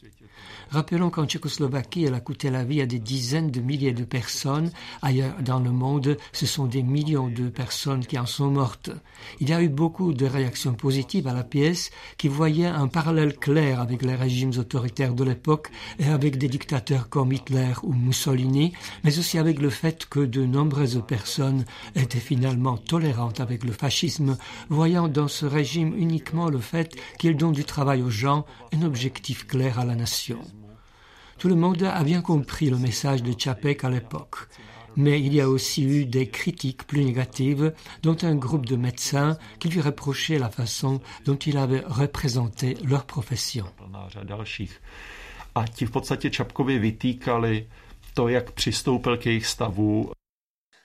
Rappelons 0.71 1.09
qu'en 1.09 1.25
Tchécoslovaquie, 1.25 2.03
elle 2.03 2.13
a 2.13 2.19
coûté 2.19 2.51
la 2.51 2.63
vie 2.63 2.81
à 2.81 2.85
des 2.85 2.99
dizaines 2.99 3.49
de 3.49 3.59
milliers 3.59 3.93
de 3.93 4.03
personnes. 4.03 4.71
Ailleurs 5.01 5.35
dans 5.41 5.59
le 5.59 5.71
monde, 5.71 6.15
ce 6.31 6.45
sont 6.45 6.67
des 6.67 6.83
millions 6.83 7.27
de 7.27 7.49
personnes 7.49 8.05
qui 8.05 8.19
en 8.19 8.27
sont 8.27 8.51
mortes. 8.51 8.91
Il 9.39 9.49
y 9.49 9.53
a 9.53 9.63
eu 9.63 9.69
beaucoup 9.69 10.13
de 10.13 10.27
réactions 10.27 10.75
positives 10.75 11.27
à 11.27 11.33
la 11.33 11.43
pièce 11.43 11.89
qui 12.17 12.27
voyaient 12.27 12.67
un 12.67 12.87
parallèle 12.87 13.35
clair 13.35 13.81
avec 13.81 14.03
les 14.03 14.13
régimes 14.13 14.51
autoritaires 14.57 15.15
de 15.15 15.23
l'époque 15.23 15.71
et 15.97 16.07
avec 16.07 16.37
des 16.37 16.47
dictateurs 16.47 17.09
comme 17.09 17.33
Hitler 17.33 17.73
ou 17.81 17.93
Mussolini, 17.93 18.73
mais 19.03 19.17
aussi 19.17 19.39
avec 19.39 19.59
le 19.59 19.71
fait 19.71 20.05
que 20.05 20.19
de 20.19 20.45
nombreuses 20.45 21.01
personnes 21.07 21.65
étaient 21.95 22.19
finalement 22.19 22.77
tolérantes 22.77 23.39
avec 23.39 23.63
le 23.63 23.71
fascisme, 23.71 24.37
voyant 24.69 25.07
dans 25.07 25.27
ce 25.27 25.47
régime 25.47 25.95
uniquement 25.97 26.49
le 26.49 26.59
fait 26.59 26.95
qu'il 27.17 27.35
donne 27.35 27.53
du 27.53 27.65
travail 27.65 28.03
aux 28.03 28.11
gens, 28.11 28.45
un 28.71 28.83
objectif 28.83 29.47
clair 29.47 29.79
à 29.79 29.85
la 29.85 29.95
nation. 29.95 30.39
Tout 31.39 31.47
le 31.47 31.55
monde 31.55 31.83
a 31.83 32.03
bien 32.03 32.21
compris 32.21 32.69
le 32.69 32.77
message 32.77 33.23
de 33.23 33.33
Chapek 33.37 33.85
à 33.85 33.89
l'époque. 33.89 34.35
Mais 34.97 35.21
il 35.21 35.33
y 35.33 35.39
a 35.39 35.47
aussi 35.47 35.83
eu 35.83 36.05
des 36.05 36.27
critiques 36.27 36.85
plus 36.85 37.05
négatives, 37.05 37.73
dont 38.03 38.17
un 38.23 38.35
groupe 38.35 38.65
de 38.65 38.75
médecins 38.75 39.37
qui 39.57 39.69
lui 39.69 39.79
reprochaient 39.79 40.37
la 40.37 40.49
façon 40.49 40.99
dont 41.23 41.37
il 41.37 41.57
avait 41.57 41.83
représenté 41.87 42.75
leur 42.83 43.05
profession. 43.05 43.65
A 45.55 45.67
ti 45.67 45.85
v 45.85 45.91
podstatě 45.91 46.29
Čapkovi 46.29 46.79
vytýkali 46.79 47.67
to, 48.13 48.27
jak 48.27 48.51
přistoupil 48.51 49.17
k 49.17 49.25
jejich 49.25 49.45
stavu 49.45 50.11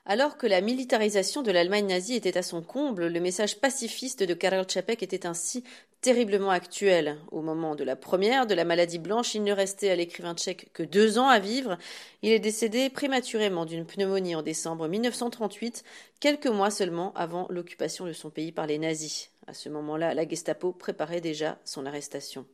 Alors 0.07 0.37
que 0.37 0.47
la 0.47 0.61
militarisation 0.61 1.43
de 1.43 1.51
l'Allemagne 1.51 1.87
nazie 1.87 2.17
était 2.17 2.37
à 2.37 2.43
son 2.43 2.61
comble, 2.61 3.07
le 3.07 3.21
message 3.21 3.59
pacifiste 3.59 4.23
de 4.23 4.35
Karel 4.35 4.67
Čapek 4.67 5.03
était 5.03 5.27
ainsi 5.27 5.65
terriblement 6.05 6.51
actuel. 6.51 7.17
Au 7.33 7.41
moment 7.41 7.75
de 7.75 7.83
la 7.83 7.97
première 7.97 8.47
de 8.47 8.53
la 8.53 8.67
maladie 8.67 8.99
blanche, 8.99 9.35
il 9.35 9.43
ne 9.43 9.55
restait 9.55 9.89
à 9.89 9.97
l'écrivain 9.97 10.35
tchèque 10.35 10.69
que 10.75 10.83
deux 10.83 11.19
ans 11.19 11.29
à 11.29 11.39
vivre. 11.39 11.79
Il 12.21 12.31
est 12.31 12.41
décédé 12.41 12.91
prématurément 12.91 13.65
d'une 13.65 13.87
pneumonie 13.87 14.35
en 14.35 14.43
décembre 14.43 14.87
1938, 14.87 15.83
quelques 16.21 16.47
mois 16.47 16.71
seulement 16.71 17.15
avant 17.15 17.47
l'occupation 17.49 18.05
de 18.05 18.13
son 18.13 18.29
pays 18.29 18.53
par 18.53 18.67
les 18.67 18.77
nazis. 18.77 19.31
À 19.47 19.55
ce 19.55 19.71
moment-là, 19.71 20.13
la 20.13 20.29
Gestapo 20.29 20.73
préparait 20.73 21.23
déjà 21.23 21.59
son 21.65 21.87
arrestation. 21.87 22.45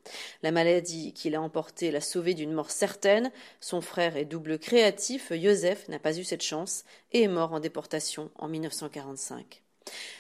La 0.45 0.53
maladie 0.53 1.13
qui 1.13 1.29
l'a 1.29 1.43
emporté 1.43 1.91
l'a 1.91 2.01
sauvé 2.01 2.35
d'une 2.35 2.53
mort 2.53 2.71
certaine. 2.71 3.33
Son 3.61 3.81
frère 3.81 4.17
et 4.17 4.25
double 4.25 4.61
créatif, 4.61 5.33
Joseph, 5.33 5.89
n'a 5.89 5.99
pas 5.99 6.17
eu 6.17 6.23
cette 6.23 6.45
chance 6.45 6.85
et 7.11 7.23
est 7.23 7.29
mort 7.29 7.53
en 7.53 7.59
déportation 7.59 8.31
en 8.37 8.47
1945. 8.47 9.65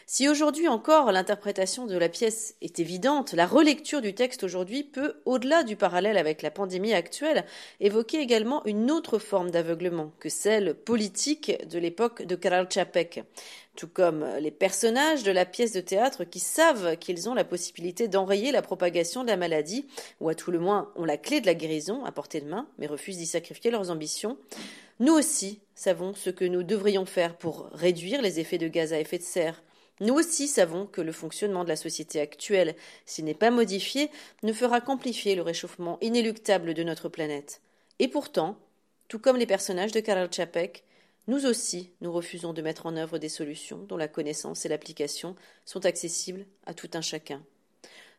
Si 0.06 0.28
aujourd'hui 0.28 0.66
encore 0.66 1.12
l'interprétation 1.12 1.86
de 1.86 1.96
la 1.96 2.08
pièce 2.08 2.56
est 2.62 2.80
évidente, 2.80 3.32
la 3.32 3.46
relecture 3.46 4.00
du 4.00 4.12
texte 4.12 4.42
aujourd'hui 4.42 4.82
peut, 4.82 5.20
au-delà 5.24 5.62
du 5.62 5.76
parallèle 5.76 6.18
avec 6.18 6.42
la 6.42 6.50
pandémie 6.50 6.94
actuelle, 6.94 7.44
évoquer 7.78 8.18
également 8.18 8.64
une 8.66 8.90
autre 8.90 9.20
forme 9.20 9.52
d'aveuglement 9.52 10.12
que 10.18 10.28
celle 10.28 10.74
politique 10.74 11.52
de 11.68 11.78
l'époque 11.78 12.22
de 12.22 12.34
Karel 12.34 12.66
Čapek. 12.68 13.22
Tout 13.80 13.88
comme 13.88 14.26
les 14.40 14.50
personnages 14.50 15.22
de 15.22 15.32
la 15.32 15.46
pièce 15.46 15.72
de 15.72 15.80
théâtre 15.80 16.24
qui 16.24 16.38
savent 16.38 16.98
qu'ils 16.98 17.30
ont 17.30 17.34
la 17.34 17.44
possibilité 17.44 18.08
d'enrayer 18.08 18.52
la 18.52 18.60
propagation 18.60 19.22
de 19.22 19.28
la 19.28 19.38
maladie, 19.38 19.86
ou 20.20 20.28
à 20.28 20.34
tout 20.34 20.50
le 20.50 20.58
moins 20.58 20.92
ont 20.96 21.06
la 21.06 21.16
clé 21.16 21.40
de 21.40 21.46
la 21.46 21.54
guérison 21.54 22.04
à 22.04 22.12
portée 22.12 22.42
de 22.42 22.46
main, 22.46 22.68
mais 22.76 22.86
refusent 22.86 23.16
d'y 23.16 23.24
sacrifier 23.24 23.70
leurs 23.70 23.90
ambitions, 23.90 24.36
nous 24.98 25.14
aussi 25.14 25.60
savons 25.74 26.12
ce 26.12 26.28
que 26.28 26.44
nous 26.44 26.62
devrions 26.62 27.06
faire 27.06 27.38
pour 27.38 27.70
réduire 27.72 28.20
les 28.20 28.38
effets 28.38 28.58
de 28.58 28.68
gaz 28.68 28.92
à 28.92 29.00
effet 29.00 29.16
de 29.16 29.22
serre. 29.22 29.62
Nous 30.00 30.12
aussi 30.12 30.46
savons 30.46 30.84
que 30.84 31.00
le 31.00 31.12
fonctionnement 31.12 31.64
de 31.64 31.70
la 31.70 31.76
société 31.76 32.20
actuelle, 32.20 32.74
s'il 33.06 33.24
n'est 33.24 33.32
pas 33.32 33.50
modifié, 33.50 34.10
ne 34.42 34.52
fera 34.52 34.82
qu'amplifier 34.82 35.36
le 35.36 35.42
réchauffement 35.42 35.96
inéluctable 36.02 36.74
de 36.74 36.82
notre 36.82 37.08
planète. 37.08 37.62
Et 37.98 38.08
pourtant, 38.08 38.58
tout 39.08 39.18
comme 39.18 39.38
les 39.38 39.46
personnages 39.46 39.92
de 39.92 40.00
Karel 40.00 40.28
Čapek, 40.30 40.84
nous 41.26 41.46
aussi, 41.46 41.92
nous 42.00 42.12
refusons 42.12 42.52
de 42.52 42.62
mettre 42.62 42.86
en 42.86 42.96
œuvre 42.96 43.18
des 43.18 43.28
solutions 43.28 43.78
dont 43.88 43.96
la 43.96 44.08
connaissance 44.08 44.64
et 44.64 44.68
l'application 44.68 45.36
sont 45.64 45.86
accessibles 45.86 46.46
à 46.66 46.74
tout 46.74 46.90
un 46.94 47.00
chacun. 47.00 47.42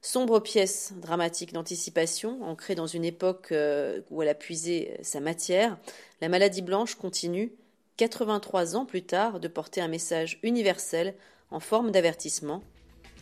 Sombre 0.01 0.39
pièce 0.39 0.93
dramatique 0.95 1.53
d'anticipation, 1.53 2.41
ancrée 2.43 2.73
dans 2.73 2.87
une 2.87 3.05
époque 3.05 3.51
euh, 3.51 4.01
où 4.09 4.21
elle 4.21 4.29
a 4.29 4.35
puisé 4.35 4.97
sa 5.03 5.19
matière, 5.19 5.77
la 6.21 6.29
maladie 6.29 6.63
blanche 6.63 6.95
continue, 6.95 7.53
83 7.97 8.75
ans 8.75 8.85
plus 8.85 9.03
tard, 9.03 9.39
de 9.39 9.47
porter 9.47 9.79
un 9.81 9.87
message 9.87 10.39
universel 10.41 11.13
en 11.51 11.59
forme 11.59 11.91
d'avertissement 11.91 12.63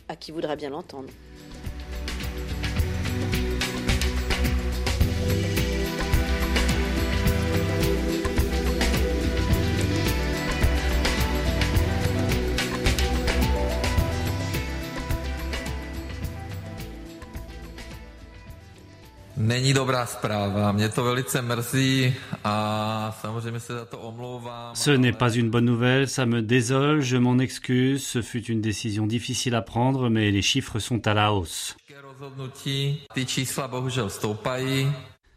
à 0.08 0.16
qui 0.16 0.32
voudra 0.32 0.56
bien 0.56 0.70
l'entendre. 0.70 1.10
Ce 24.74 24.90
n'est 24.90 25.12
pas 25.12 25.32
une 25.32 25.48
bonne 25.48 25.64
nouvelle, 25.64 26.08
ça 26.08 26.26
me 26.26 26.42
désole, 26.42 27.00
je 27.00 27.16
m'en 27.16 27.38
excuse, 27.38 28.04
ce 28.04 28.20
fut 28.20 28.44
une 28.44 28.60
décision 28.60 29.06
difficile 29.06 29.54
à 29.54 29.62
prendre, 29.62 30.10
mais 30.10 30.30
les 30.30 30.42
chiffres 30.42 30.78
sont 30.78 31.06
à 31.08 31.14
la 31.14 31.32
hausse. 31.32 31.74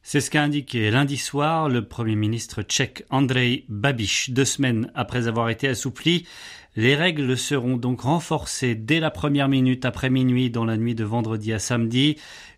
C'est 0.05 0.19
ce 0.19 0.29
qu'a 0.29 0.43
indiqué 0.43 0.91
lundi 0.91 1.15
soir 1.15 1.69
le 1.69 1.86
Premier 1.86 2.15
ministre 2.15 2.62
tchèque 2.62 3.05
Andrej 3.10 3.63
Babiš, 3.69 4.32
deux 4.32 4.43
semaines 4.43 4.91
après 4.95 5.30
avoir 5.30 5.47
été 5.47 5.69
assoupli. 5.69 6.28
Les 6.75 6.95
règles 6.95 7.38
seront 7.38 7.78
donc 7.78 8.01
renforcées 8.01 8.75
dès 8.75 8.99
la 8.99 9.12
première 9.12 9.47
minute 9.47 9.86
après 9.86 10.10
minuit 10.10 10.49
dans 10.49 10.65
la 10.65 10.75
nuit 10.75 10.95
de 10.95 11.06
vendredi 11.06 11.54
à 11.54 11.60
samedi. 11.60 12.17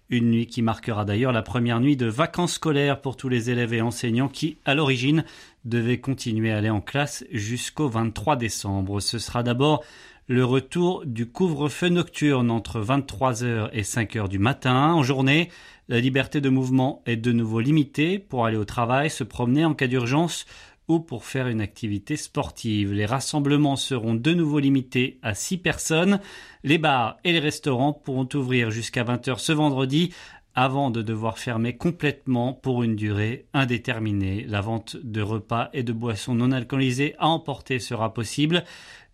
Une 0.10 0.30
nuit 0.30 0.46
qui 0.46 0.62
marquera 0.62 1.04
d'ailleurs 1.04 1.32
la 1.32 1.42
première 1.42 1.80
nuit 1.80 1.98
de 1.98 2.06
vacances 2.06 2.54
scolaires 2.54 3.02
pour 3.02 3.18
tous 3.18 3.28
les 3.28 3.50
élèves 3.50 3.74
et 3.74 3.82
enseignants 3.82 4.28
qui, 4.28 4.58
à 4.64 4.76
l'origine, 4.76 5.26
devaient 5.64 6.00
continuer 6.00 6.52
à 6.52 6.58
aller 6.58 6.70
en 6.70 6.82
classe 6.82 7.26
jusqu'au 7.32 7.90
23 7.90 8.36
décembre. 8.36 9.00
Ce 9.00 9.18
sera 9.18 9.42
d'abord 9.42 9.84
le 10.28 10.46
retour 10.46 11.04
du 11.06 11.28
couvre-feu 11.28 11.90
nocturne 11.90 12.52
entre 12.52 12.82
23h 12.82 13.70
et 13.74 13.82
5h 13.82 14.28
du 14.28 14.38
matin. 14.38 14.94
En 14.94 15.02
journée, 15.02 15.50
la 15.88 16.00
liberté 16.00 16.40
de 16.40 16.50
mouvement 16.50 17.02
est 17.06 17.16
de 17.16 17.32
nouveau 17.32 17.60
limitée 17.60 18.20
pour 18.20 18.46
aller 18.46 18.58
au 18.58 18.66
travail, 18.66 19.10
se 19.10 19.24
promener 19.24 19.66
en 19.66 19.74
cas 19.74 19.88
d'urgence 19.88 20.46
ou 20.88 21.00
pour 21.00 21.26
faire 21.26 21.48
une 21.48 21.62
activité 21.62 22.18
sportive. 22.18 22.94
Les 22.94 23.06
rassemblements 23.06 23.76
seront 23.76 24.16
de 24.16 24.34
nouveau 24.34 24.60
limités 24.60 25.20
à 25.22 25.34
6 25.34 25.58
personnes. 25.58 26.20
Les 26.64 26.78
bars 26.78 27.18
et 27.24 27.32
les 27.32 27.40
restaurants 27.40 27.94
pourront 27.94 28.30
ouvrir 28.34 28.72
jusqu'à 28.72 29.04
20h 29.04 29.40
ce 29.40 29.52
vendredi 29.52 30.14
avant 30.56 30.90
de 30.90 31.02
devoir 31.02 31.38
fermer 31.38 31.76
complètement 31.76 32.54
pour 32.54 32.82
une 32.82 32.96
durée 32.96 33.46
indéterminée. 33.54 34.46
La 34.48 34.62
vente 34.62 34.96
de 34.96 35.22
repas 35.22 35.70
et 35.74 35.84
de 35.84 35.92
boissons 35.92 36.34
non 36.34 36.52
alcoolisées 36.52 37.14
à 37.20 37.28
emporter 37.28 37.80
sera 37.80 38.14
possible. 38.14 38.64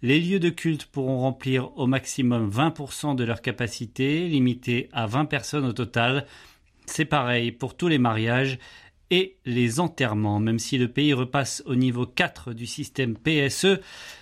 Les 0.04 0.20
lieux 0.20 0.40
de 0.40 0.50
culte 0.50 0.86
pourront 0.86 1.20
remplir 1.20 1.76
au 1.78 1.88
maximum 1.88 2.50
20% 2.50 3.16
de 3.16 3.24
leur 3.24 3.42
capacité, 3.42 4.28
limitée 4.28 4.90
à 4.94 5.08
20 5.08 5.26
personnes 5.26 5.66
au 5.66 5.74
total. 5.74 6.26
C'est 6.86 7.06
pareil 7.06 7.52
pour 7.52 7.76
tous 7.76 7.88
les 7.88 8.00
mariages 8.00 8.60
et 9.12 9.38
les 9.46 9.80
enterrements. 9.80 10.40
Même 10.40 10.58
si 10.58 10.80
le 10.80 10.88
pays 10.88 11.14
repasse 11.14 11.62
au 11.68 11.76
niveau 11.76 12.08
4 12.08 12.54
du 12.54 12.66
système 12.66 13.16
PSE, 13.16 13.80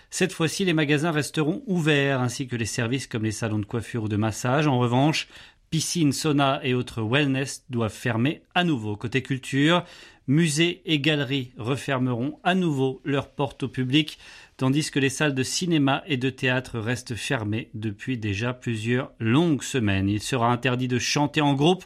cette 0.10 0.34
fois-ci 0.34 0.66
les 0.66 0.74
magasins 0.74 1.12
resteront 1.12 1.64
ouverts 1.68 2.20
ainsi 2.20 2.48
que 2.48 2.56
les 2.56 2.66
services 2.66 3.08
comme 3.08 3.24
les 3.24 3.32
salons 3.32 3.60
de 3.60 3.66
coiffure 3.66 4.04
ou 4.04 4.10
de 4.10 4.18
massage. 4.18 4.68
En 4.68 4.80
revanche, 4.80 5.28
piscines, 5.70 6.12
sauna 6.12 6.60
et 6.64 6.74
autres 6.74 7.04
wellness 7.04 7.64
doivent 7.70 7.94
fermer 7.94 8.42
à 8.56 8.64
nouveau. 8.64 8.96
Côté 8.96 9.22
culture, 9.22 9.86
musées 10.28 10.82
et 10.86 11.00
galeries 11.00 11.52
refermeront 11.58 12.40
à 12.44 12.56
nouveau 12.56 13.02
leurs 13.06 13.30
portes 13.30 13.64
au 13.64 13.68
public, 13.70 14.18
tandis 14.60 14.92
que 14.92 15.00
les 15.00 15.10
salles 15.10 15.34
de 15.34 15.42
cinéma 15.42 16.04
et 16.06 16.18
de 16.18 16.30
théâtre 16.30 16.80
restent 16.80 17.16
fermées 17.16 17.70
depuis 17.74 18.18
déjà 18.18 18.54
plusieurs 18.54 19.14
longues 19.18 19.64
semaines. 19.64 20.10
Il 20.10 20.22
sera 20.22 20.52
interdit 20.52 20.90
de 20.90 21.00
chanter 21.00 21.40
en 21.40 21.54
groupe, 21.54 21.86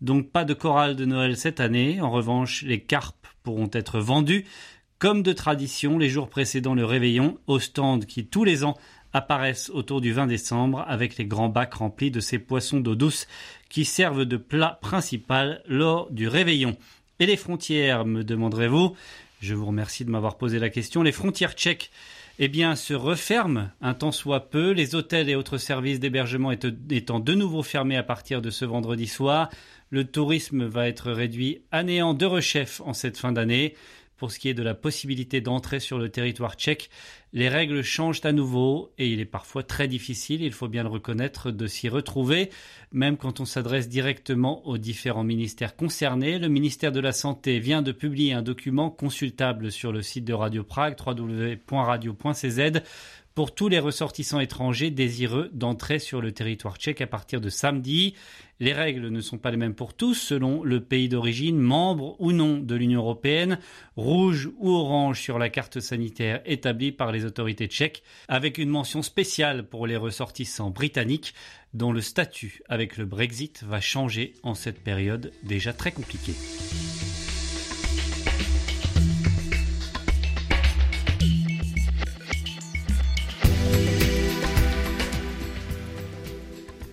donc 0.00 0.30
pas 0.30 0.44
de 0.44 0.54
chorale 0.54 0.94
de 0.94 1.04
Noël 1.04 1.36
cette 1.36 1.58
année. 1.58 2.00
En 2.00 2.12
revanche, 2.12 2.62
les 2.62 2.78
carpes 2.78 3.26
pourront 3.42 3.70
être 3.72 3.98
vendues 3.98 4.46
comme 5.00 5.24
de 5.24 5.32
tradition 5.32 5.98
les 5.98 6.08
jours 6.08 6.28
précédant 6.28 6.76
le 6.76 6.84
réveillon 6.84 7.38
au 7.48 7.58
stand 7.58 8.06
qui 8.06 8.24
tous 8.24 8.44
les 8.44 8.62
ans 8.62 8.78
apparaissent 9.12 9.70
autour 9.70 10.00
du 10.00 10.12
20 10.12 10.28
décembre 10.28 10.84
avec 10.86 11.16
les 11.16 11.26
grands 11.26 11.48
bacs 11.48 11.74
remplis 11.74 12.12
de 12.12 12.20
ces 12.20 12.38
poissons 12.38 12.78
d'eau 12.78 12.94
douce 12.94 13.26
qui 13.68 13.84
servent 13.84 14.26
de 14.26 14.36
plat 14.36 14.78
principal 14.80 15.60
lors 15.66 16.08
du 16.12 16.28
réveillon. 16.28 16.76
Et 17.18 17.26
les 17.26 17.36
frontières, 17.36 18.04
me 18.04 18.22
demanderez-vous? 18.22 18.94
Je 19.42 19.54
vous 19.54 19.66
remercie 19.66 20.04
de 20.04 20.10
m'avoir 20.10 20.38
posé 20.38 20.60
la 20.60 20.70
question. 20.70 21.02
Les 21.02 21.10
frontières 21.10 21.54
tchèques 21.54 21.90
eh 22.38 22.46
bien, 22.46 22.76
se 22.76 22.94
referment 22.94 23.70
un 23.80 23.92
temps 23.92 24.12
soit 24.12 24.50
peu, 24.50 24.70
les 24.70 24.94
hôtels 24.94 25.28
et 25.28 25.34
autres 25.34 25.58
services 25.58 25.98
d'hébergement 25.98 26.52
étant 26.52 27.18
de 27.18 27.34
nouveau 27.34 27.64
fermés 27.64 27.96
à 27.96 28.04
partir 28.04 28.40
de 28.40 28.50
ce 28.50 28.64
vendredi 28.64 29.08
soir. 29.08 29.50
Le 29.90 30.04
tourisme 30.04 30.64
va 30.64 30.86
être 30.86 31.10
réduit 31.10 31.62
à 31.72 31.82
néant 31.82 32.14
de 32.14 32.24
rechef 32.24 32.80
en 32.84 32.92
cette 32.92 33.18
fin 33.18 33.32
d'année. 33.32 33.74
Pour 34.22 34.30
ce 34.30 34.38
qui 34.38 34.48
est 34.48 34.54
de 34.54 34.62
la 34.62 34.74
possibilité 34.74 35.40
d'entrer 35.40 35.80
sur 35.80 35.98
le 35.98 36.08
territoire 36.08 36.54
tchèque, 36.54 36.90
les 37.32 37.48
règles 37.48 37.82
changent 37.82 38.20
à 38.22 38.30
nouveau 38.30 38.92
et 38.96 39.08
il 39.08 39.18
est 39.18 39.24
parfois 39.24 39.64
très 39.64 39.88
difficile, 39.88 40.42
il 40.42 40.52
faut 40.52 40.68
bien 40.68 40.84
le 40.84 40.88
reconnaître, 40.88 41.50
de 41.50 41.66
s'y 41.66 41.88
retrouver, 41.88 42.50
même 42.92 43.16
quand 43.16 43.40
on 43.40 43.44
s'adresse 43.44 43.88
directement 43.88 44.64
aux 44.64 44.78
différents 44.78 45.24
ministères 45.24 45.74
concernés. 45.74 46.38
Le 46.38 46.46
ministère 46.46 46.92
de 46.92 47.00
la 47.00 47.10
Santé 47.10 47.58
vient 47.58 47.82
de 47.82 47.90
publier 47.90 48.32
un 48.32 48.42
document 48.42 48.90
consultable 48.90 49.72
sur 49.72 49.90
le 49.90 50.02
site 50.02 50.24
de 50.24 50.34
Radio 50.34 50.62
Prague, 50.62 50.94
www.radio.cz, 51.04 52.82
pour 53.34 53.54
tous 53.54 53.68
les 53.68 53.78
ressortissants 53.78 54.40
étrangers 54.40 54.90
désireux 54.90 55.50
d'entrer 55.52 55.98
sur 55.98 56.20
le 56.20 56.32
territoire 56.32 56.76
tchèque 56.76 57.00
à 57.00 57.06
partir 57.06 57.40
de 57.40 57.48
samedi. 57.48 58.14
Les 58.60 58.72
règles 58.72 59.08
ne 59.08 59.20
sont 59.20 59.38
pas 59.38 59.50
les 59.50 59.56
mêmes 59.56 59.74
pour 59.74 59.94
tous 59.94 60.14
selon 60.14 60.62
le 60.62 60.80
pays 60.80 61.08
d'origine, 61.08 61.58
membre 61.58 62.14
ou 62.20 62.32
non 62.32 62.58
de 62.58 62.74
l'Union 62.74 63.00
européenne, 63.00 63.58
rouge 63.96 64.50
ou 64.58 64.70
orange 64.70 65.20
sur 65.20 65.38
la 65.38 65.48
carte 65.48 65.80
sanitaire 65.80 66.42
établie 66.44 66.92
par 66.92 67.10
les 67.10 67.24
autorités 67.24 67.66
tchèques, 67.66 68.02
avec 68.28 68.58
une 68.58 68.68
mention 68.68 69.02
spéciale 69.02 69.68
pour 69.68 69.86
les 69.86 69.96
ressortissants 69.96 70.70
britanniques 70.70 71.34
dont 71.74 71.92
le 71.92 72.00
statut 72.00 72.62
avec 72.68 72.96
le 72.98 73.06
Brexit 73.06 73.64
va 73.64 73.80
changer 73.80 74.34
en 74.42 74.54
cette 74.54 74.84
période 74.84 75.32
déjà 75.42 75.72
très 75.72 75.90
compliquée. 75.90 76.34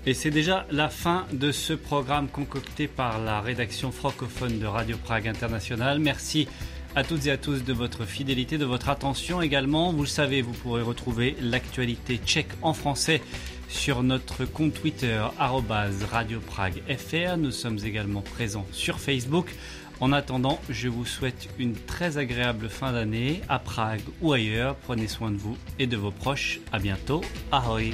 Et 0.10 0.16
c'est 0.16 0.32
déjà 0.32 0.66
la 0.72 0.90
fin 0.90 1.28
de 1.32 1.52
ce 1.52 1.72
programme 1.72 2.30
concocté 2.30 2.88
par 2.88 3.20
la 3.20 3.42
rédaction 3.42 3.92
francophone 3.92 4.58
de 4.58 4.66
Radio 4.66 4.98
Prague 4.98 5.28
International. 5.28 6.00
Merci 6.00 6.48
à 6.96 7.04
toutes 7.04 7.28
et 7.28 7.32
à 7.32 7.38
tous 7.38 7.64
de 7.64 7.74
votre 7.74 8.06
fidélité, 8.06 8.58
de 8.58 8.66
votre 8.66 8.90
attention 8.90 9.40
également. 9.40 9.94
Vous 9.94 10.02
le 10.02 10.08
savez, 10.08 10.42
vous 10.42 10.54
pourrez 10.54 10.82
retrouver 10.82 11.36
l'actualité 11.40 12.20
tchèque 12.26 12.50
en 12.64 12.74
français 12.74 13.22
sur 13.68 14.02
notre 14.02 14.46
compte 14.46 14.74
Twitter 14.74 15.22
Radio 15.38 16.40
Prague 16.40 16.82
FR. 16.90 17.38
Nous 17.38 17.52
sommes 17.52 17.78
également 17.86 18.22
présents 18.22 18.66
sur 18.72 19.00
Facebook. 19.00 19.54
En 20.00 20.12
attendant, 20.12 20.60
je 20.72 20.88
vous 20.88 21.06
souhaite 21.06 21.50
une 21.60 21.76
très 21.76 22.18
agréable 22.18 22.68
fin 22.70 22.94
d'année 22.94 23.42
à 23.48 23.60
Prague 23.60 24.02
ou 24.22 24.34
ailleurs. 24.34 24.76
Prenez 24.76 25.08
soin 25.08 25.30
de 25.30 25.38
vous 25.38 25.56
et 25.78 25.86
de 25.86 25.98
vos 25.98 26.10
proches. 26.10 26.62
À 26.72 26.80
bientôt. 26.80 27.22
Ahoy! 27.52 27.94